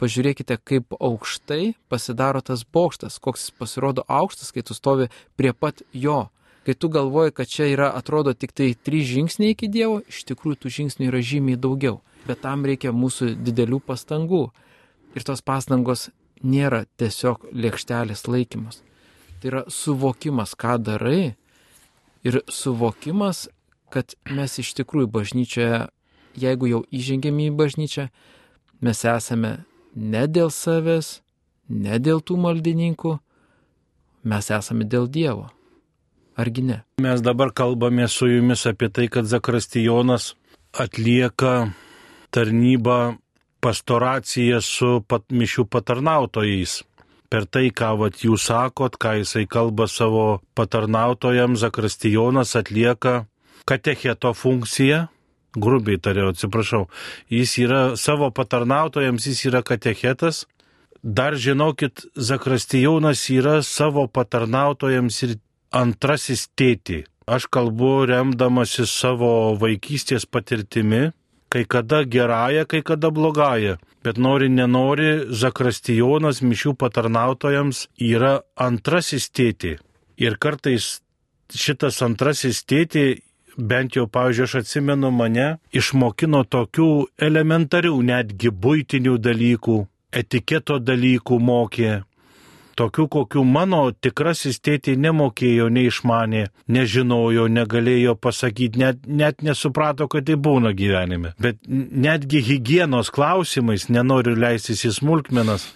pažiūrėkite, 0.00 0.56
kaip 0.64 0.96
aukštai 0.96 1.74
pasidaro 1.92 2.40
tas 2.40 2.64
bokštas, 2.64 3.20
koks 3.20 3.48
jis 3.48 3.56
pasirodo 3.60 4.04
aukštas, 4.08 4.52
kai 4.54 4.64
tu 4.64 4.76
stovi 4.76 5.10
prie 5.36 5.52
pat 5.52 5.84
jo. 5.92 6.30
Kai 6.64 6.74
tu 6.76 6.90
galvoji, 6.92 7.34
kad 7.36 7.48
čia 7.48 7.70
yra, 7.72 7.88
atrodo, 7.96 8.32
tik 8.36 8.52
tai 8.56 8.72
trys 8.76 9.08
žingsniai 9.08 9.54
iki 9.54 9.68
Dievo, 9.72 10.00
iš 10.08 10.24
tikrųjų 10.28 10.60
tų 10.60 10.72
žingsnių 10.76 11.08
yra 11.08 11.20
žymiai 11.24 11.60
daugiau. 11.60 12.00
Bet 12.28 12.42
tam 12.44 12.66
reikia 12.68 12.92
mūsų 12.92 13.32
didelių 13.40 13.80
pastangų. 13.84 14.42
Ir 15.16 15.24
tos 15.24 15.40
pastangos 15.40 16.10
nėra 16.44 16.84
tiesiog 17.00 17.48
lėkštelės 17.56 18.26
laikymas. 18.28 18.82
Tai 19.40 19.52
yra 19.52 19.62
suvokimas, 19.72 20.52
ką 20.52 20.76
darai 20.84 21.32
ir 22.26 22.42
suvokimas, 22.48 23.48
kad 23.90 24.14
mes 24.30 24.58
iš 24.62 24.74
tikrųjų 24.78 25.10
bažnyčioje 25.10 25.88
jeigu 26.38 26.68
jau 26.70 26.80
įžengėme 26.94 27.48
į 27.48 27.54
bažnyčią, 27.58 28.08
mes 28.84 29.04
esame 29.04 29.52
ne 29.94 30.26
dėl 30.30 30.50
savęs, 30.54 31.20
ne 31.68 31.98
dėl 31.98 32.22
tų 32.22 32.38
maldininkų, 32.40 33.16
mes 34.30 34.50
esame 34.50 34.86
dėl 34.86 35.08
Dievo. 35.08 35.48
Argi 36.40 36.62
ne? 36.64 36.78
Mes 37.02 37.20
dabar 37.20 37.50
kalbame 37.52 38.06
su 38.08 38.28
jumis 38.30 38.64
apie 38.66 38.88
tai, 38.88 39.08
kad 39.12 39.28
Zakristijonas 39.28 40.34
atlieka 40.72 41.72
tarnybą 42.32 43.18
pastoraciją 43.60 44.60
su 44.64 45.00
pat, 45.04 45.26
mišių 45.28 45.66
patarnautojais. 45.68 46.80
Per 47.30 47.46
tai, 47.46 47.68
ką 47.70 47.92
vat, 48.00 48.16
jūs 48.26 48.48
sakot, 48.50 48.96
ką 48.98 49.20
jisai 49.20 49.44
kalba 49.46 49.86
savo 49.86 50.40
patarnautojams, 50.58 51.60
Zakristijonas 51.62 52.56
atlieka 52.58 53.28
katecheto 53.70 54.32
funkciją, 54.34 55.04
grubiai 55.54 56.00
tariau, 56.02 56.32
atsiprašau, 56.34 56.88
jis 57.30 57.52
yra 57.62 57.82
savo 57.94 58.32
patarnautojams, 58.34 59.28
jis 59.30 59.44
yra 59.50 59.62
katechetas. 59.62 60.44
Dar 61.02 61.38
žinokit, 61.38 62.02
Zakrastijonas 62.18 63.22
yra 63.32 63.60
savo 63.62 64.08
patarnautojams 64.10 65.22
ir 65.28 65.38
antrasis 65.70 66.48
tėti. 66.58 67.04
Aš 67.30 67.46
kalbu 67.46 68.08
remdamasi 68.10 68.88
savo 68.90 69.54
vaikystės 69.60 70.26
patirtimi, 70.26 71.12
kai 71.50 71.64
kada 71.66 72.04
gerąją, 72.04 72.66
kai 72.66 72.82
kada 72.82 73.10
blogąją. 73.10 73.76
Bet 74.04 74.18
nori, 74.18 74.48
nenori, 74.48 75.10
Zakrastijonas 75.42 76.40
mišių 76.40 76.74
patarnautojams 76.80 77.86
yra 78.00 78.40
antrasis 78.56 79.28
tėti. 79.28 79.76
Ir 80.16 80.38
kartais 80.40 81.00
šitas 81.52 82.00
antrasis 82.06 82.62
tėti 82.64 83.20
bent 83.56 83.96
jau, 83.96 84.06
pavyzdžiui, 84.06 84.46
aš 84.46 84.54
atsimenu 84.62 85.10
mane, 85.12 85.48
išmokino 85.76 86.44
tokių 86.48 86.90
elementarių, 87.28 87.94
netgi 88.10 88.52
būtinių 88.64 89.16
dalykų, 89.20 89.78
etiketo 90.22 90.78
dalykų 90.80 91.38
mokė, 91.38 91.90
tokių, 92.80 93.06
kokių 93.12 93.44
mano 93.44 93.82
tikrasis 93.92 94.60
tėtė 94.64 94.94
nemokėjo, 95.00 95.68
neišmanė, 95.72 96.46
nežinojo, 96.72 97.46
negalėjo 97.52 98.16
pasakyti, 98.16 98.80
net, 98.80 99.04
net 99.06 99.44
nesuprato, 99.44 100.08
kad 100.10 100.26
tai 100.28 100.38
būna 100.40 100.72
gyvenime. 100.76 101.34
Bet 101.42 101.60
netgi 101.68 102.40
hygienos 102.46 103.12
klausimais, 103.12 103.88
nenoriu 103.92 104.36
leistis 104.38 104.86
į 104.88 104.94
smulkmenas, 105.00 105.68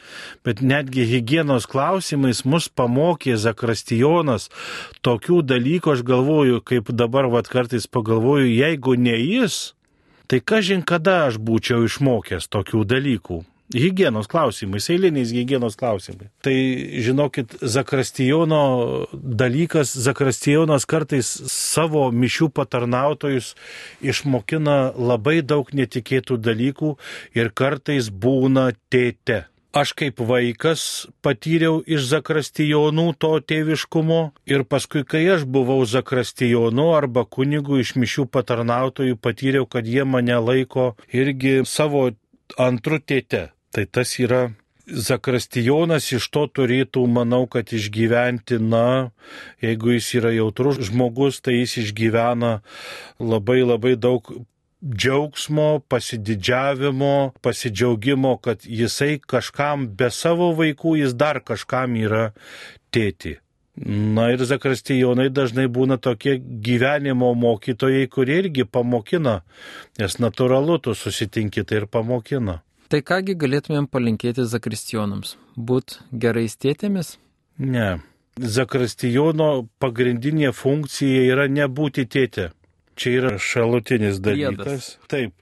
bet 0.47 0.65
netgi 0.65 1.07
hygienos 1.11 1.69
klausimais 1.71 2.45
mus 2.49 2.71
pamokė 2.73 3.37
Zakristijonas 3.41 4.49
tokių 5.05 5.43
dalykų, 5.45 5.97
aš 5.99 6.05
galvoju, 6.09 6.63
kaip 6.65 6.93
dabar 6.97 7.29
vad 7.33 7.51
kartais 7.53 7.89
pagalvoju, 7.91 8.49
jeigu 8.49 8.97
ne 8.97 9.17
jis, 9.21 9.75
tai 10.31 10.41
kažin 10.41 10.85
kada 10.87 11.25
aš 11.29 11.41
būčiau 11.43 11.85
išmokęs 11.85 12.49
tokių 12.49 12.87
dalykų. 12.89 13.45
Hygienos 13.73 14.29
klausimais, 14.29 14.91
eiliniais 14.93 15.33
hygienos 15.33 15.77
klausimais. 15.77 16.29
Tai 16.45 16.57
žinokit, 17.01 17.57
Zakristijono 17.63 19.07
dalykas, 19.13 19.95
Zakristijonas 19.97 20.85
kartais 20.85 21.31
savo 21.49 22.11
mišių 22.13 22.51
patarnautojus 22.53 23.55
išmokina 24.05 24.93
labai 24.93 25.41
daug 25.41 25.73
netikėtų 25.73 26.37
dalykų 26.45 26.93
ir 27.41 27.51
kartais 27.57 28.13
būna 28.13 28.75
tėte. 28.93 29.47
Aš 29.75 29.95
kaip 29.99 30.21
vaikas 30.23 31.09
patyriau 31.25 31.81
iš 31.83 32.05
Zakristijonų 32.13 33.07
to 33.19 33.33
tėviškumo 33.43 34.21
ir 34.47 34.63
paskui, 34.69 35.03
kai 35.09 35.25
aš 35.35 35.49
buvau 35.49 35.81
Zakristijonu 35.89 36.93
arba 36.95 37.25
kunigu 37.25 37.81
iš 37.81 37.97
mišių 37.97 38.29
patarnautojų, 38.29 39.17
patyriau, 39.19 39.67
kad 39.67 39.89
jie 39.89 40.05
mane 40.05 40.37
laiko 40.37 40.93
irgi 41.11 41.65
savo 41.67 42.11
antru 42.61 43.01
tėte. 43.01 43.54
Tai 43.75 43.87
tas 43.91 44.13
yra 44.23 44.49
Zakristijonas 44.85 46.11
iš 46.13 46.27
to 46.29 46.45
turėtų, 46.53 47.07
manau, 47.09 47.47
kad 47.49 47.73
išgyventi, 47.73 48.59
na, 48.61 49.11
jeigu 49.65 49.95
jis 49.95 50.11
yra 50.21 50.33
jautrus 50.35 50.83
žmogus, 50.91 51.41
tai 51.41 51.55
jis 51.63 51.79
išgyvena 51.87 52.59
labai 53.17 53.63
labai 53.65 53.95
daug 53.97 54.29
džiaugsmo, 54.85 55.81
pasididžiavimo, 55.89 57.33
pasidžiaugimo, 57.41 58.35
kad 58.45 58.67
jisai 58.69 59.17
kažkam 59.19 59.89
be 59.97 60.11
savo 60.13 60.51
vaikų, 60.59 60.99
jis 61.01 61.17
dar 61.17 61.41
kažkam 61.41 61.97
yra 61.97 62.27
tėti. 62.93 63.39
Na 63.81 64.29
ir 64.31 64.45
zakristijonai 64.47 65.31
dažnai 65.35 65.65
būna 65.67 65.97
tokie 65.99 66.37
gyvenimo 66.39 67.33
mokytojai, 67.35 68.05
kurie 68.13 68.37
irgi 68.45 68.69
pamokina, 68.69 69.41
nes 69.99 70.21
natūralu, 70.21 70.79
tu 70.85 70.95
susitinki 70.95 71.65
tai 71.65 71.81
ir 71.81 71.89
pamokina. 71.89 72.61
Tai 72.93 73.01
kągi 73.03 73.37
galėtumėm 73.41 73.87
palinkėti 73.91 74.45
zakristijonams? 74.49 75.37
Būt 75.57 75.99
gerais 76.13 76.57
tėtėmis? 76.61 77.17
Ne. 77.59 78.03
Zakristijono 78.35 79.69
pagrindinė 79.79 80.51
funkcija 80.53 81.23
yra 81.31 81.47
nebūti 81.49 82.05
tėtė. 82.11 82.51
Čia 82.95 83.11
yra 83.19 83.31
šalutinis 83.43 84.21
dalykas. 84.23 84.55
Priedas. 84.55 84.89
Taip, 85.11 85.33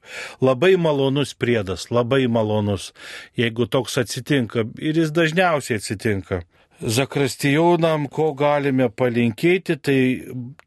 labai 0.40 0.72
malonus 0.80 1.34
priedas, 1.36 1.90
labai 1.92 2.24
malonus, 2.32 2.92
jeigu 3.36 3.66
toks 3.68 3.98
atsitinka 4.00 4.64
ir 4.80 5.00
jis 5.02 5.12
dažniausiai 5.12 5.80
atsitinka. 5.80 6.40
Zakristijonam, 6.82 8.08
ko 8.10 8.32
galime 8.34 8.88
palinkėti, 8.88 9.76
tai 9.78 9.98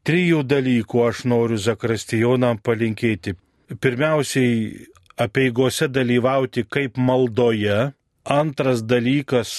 trijų 0.06 0.44
dalykų 0.48 1.02
aš 1.08 1.24
noriu 1.28 1.58
zakristijonam 1.60 2.62
palinkėti. 2.62 3.34
Pirmiausiai, 3.82 4.86
apieigose 5.16 5.88
dalyvauti 5.88 6.64
kaip 6.64 6.96
maldoje. 6.96 7.92
Antras 8.24 8.82
dalykas, 8.82 9.50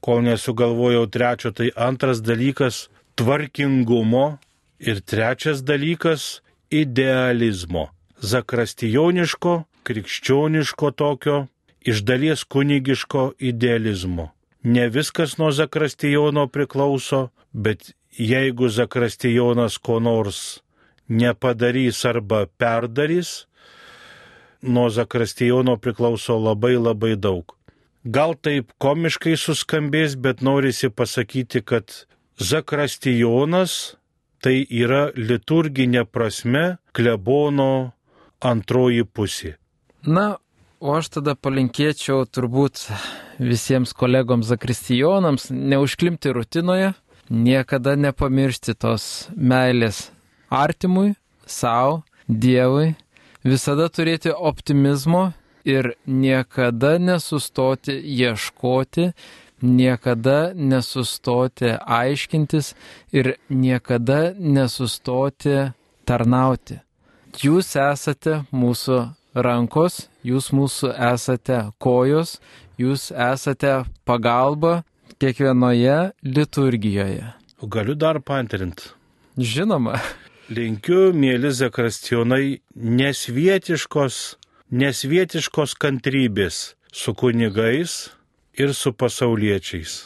kol 0.00 0.22
nesugalvojau 0.26 1.06
trečio, 1.06 1.50
tai 1.50 1.70
antras 1.76 2.20
dalykas- 2.20 2.88
tvarkingumo. 3.18 4.38
Ir 4.78 5.00
trečias 5.00 5.62
dalykas- 5.62 6.40
idealizmo. 6.82 7.88
Zakrastijoniško, 8.20 9.64
krikščioniško 9.82 10.90
tokio, 10.90 11.46
iš 11.80 12.02
dalies 12.02 12.44
kunigiško 12.44 13.32
idealizmo. 13.38 14.30
Ne 14.62 14.88
viskas 14.88 15.38
nuo 15.38 15.50
Zakrastijono 15.50 16.46
priklauso, 16.46 17.28
bet 17.52 17.94
jeigu 18.18 18.68
Zakrastijonas 18.68 19.78
ko 19.78 20.00
nors 20.00 20.60
nepadarys 21.08 22.04
arba 22.04 22.46
perdarys, 22.46 23.47
nuo 24.62 24.88
Zakrastijono 24.90 25.76
priklauso 25.76 26.38
labai 26.38 26.76
labai 26.76 27.14
daug. 27.16 27.54
Gal 28.04 28.34
taip 28.40 28.72
komiškai 28.78 29.36
suskambės, 29.36 30.16
bet 30.16 30.40
norisi 30.40 30.90
pasakyti, 30.90 31.62
kad 31.62 31.92
Zakrastijonas 32.38 33.96
tai 34.42 34.62
yra 34.70 35.08
liturginė 35.16 36.04
prasme 36.06 36.78
klebono 36.94 37.92
antroji 38.40 39.04
pusė. 39.04 39.56
Na, 40.06 40.38
o 40.78 40.94
aš 40.94 41.10
tada 41.18 41.34
palinkėčiau 41.34 42.22
turbūt 42.30 42.86
visiems 43.42 43.92
kolegoms 43.98 44.46
zakristijonams 44.50 45.50
neužklimti 45.50 46.32
rutinoje, 46.34 46.92
niekada 47.28 47.96
nepamiršti 47.98 48.74
tos 48.78 49.28
meilės 49.34 50.08
artimui, 50.50 51.16
savo, 51.46 52.04
Dievui, 52.28 52.92
visada 53.44 53.88
turėti 53.88 54.32
optimizmo 54.32 55.32
ir 55.64 55.94
niekada 56.06 56.96
nesustoti 56.98 57.98
ieškoti, 57.98 59.12
niekada 59.62 60.52
nesustoti 60.54 61.74
aiškintis 61.78 62.74
ir 63.12 63.36
niekada 63.50 64.34
nesustoti 64.38 65.72
tarnauti. 66.08 66.80
Jūs 67.38 67.74
esate 67.76 68.42
mūsų 68.50 69.00
rankos, 69.34 70.06
jūs 70.24 70.50
mūsų 70.54 70.94
esate 71.12 71.58
kojos, 71.78 72.38
jūs 72.80 73.10
esate 73.12 73.82
pagalba 74.08 74.82
kiekvienoje 75.18 76.12
liturgijoje. 76.22 77.34
O 77.60 77.66
galiu 77.66 77.94
dar 77.98 78.20
pantrinti. 78.22 78.94
Žinoma, 79.38 79.98
Linkiu, 80.48 81.10
mėly 81.12 81.50
zakrastionai, 81.52 82.60
nesvietiškos, 82.72 84.18
nesvietiškos 84.72 85.74
kantrybės 85.76 86.60
su 86.88 87.12
kunigais 87.12 87.96
ir 88.56 88.72
su 88.72 88.94
pasauliečiais. 88.96 89.98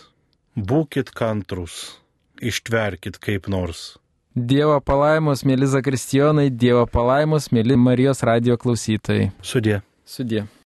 Būkit 0.58 1.12
kantrus, 1.14 2.00
ištverkit 2.42 3.20
kaip 3.22 3.46
nors. 3.46 3.92
Dievo 4.34 4.80
palaimos, 4.82 5.44
mėly 5.46 5.68
zakristijonai, 5.70 6.48
Dievo 6.50 6.88
palaimos, 6.90 7.52
mėly 7.54 7.78
Marijos 7.78 8.24
radio 8.26 8.58
klausytojai. 8.58 9.30
Sudė. 9.46 9.78
Sudė. 10.02 10.48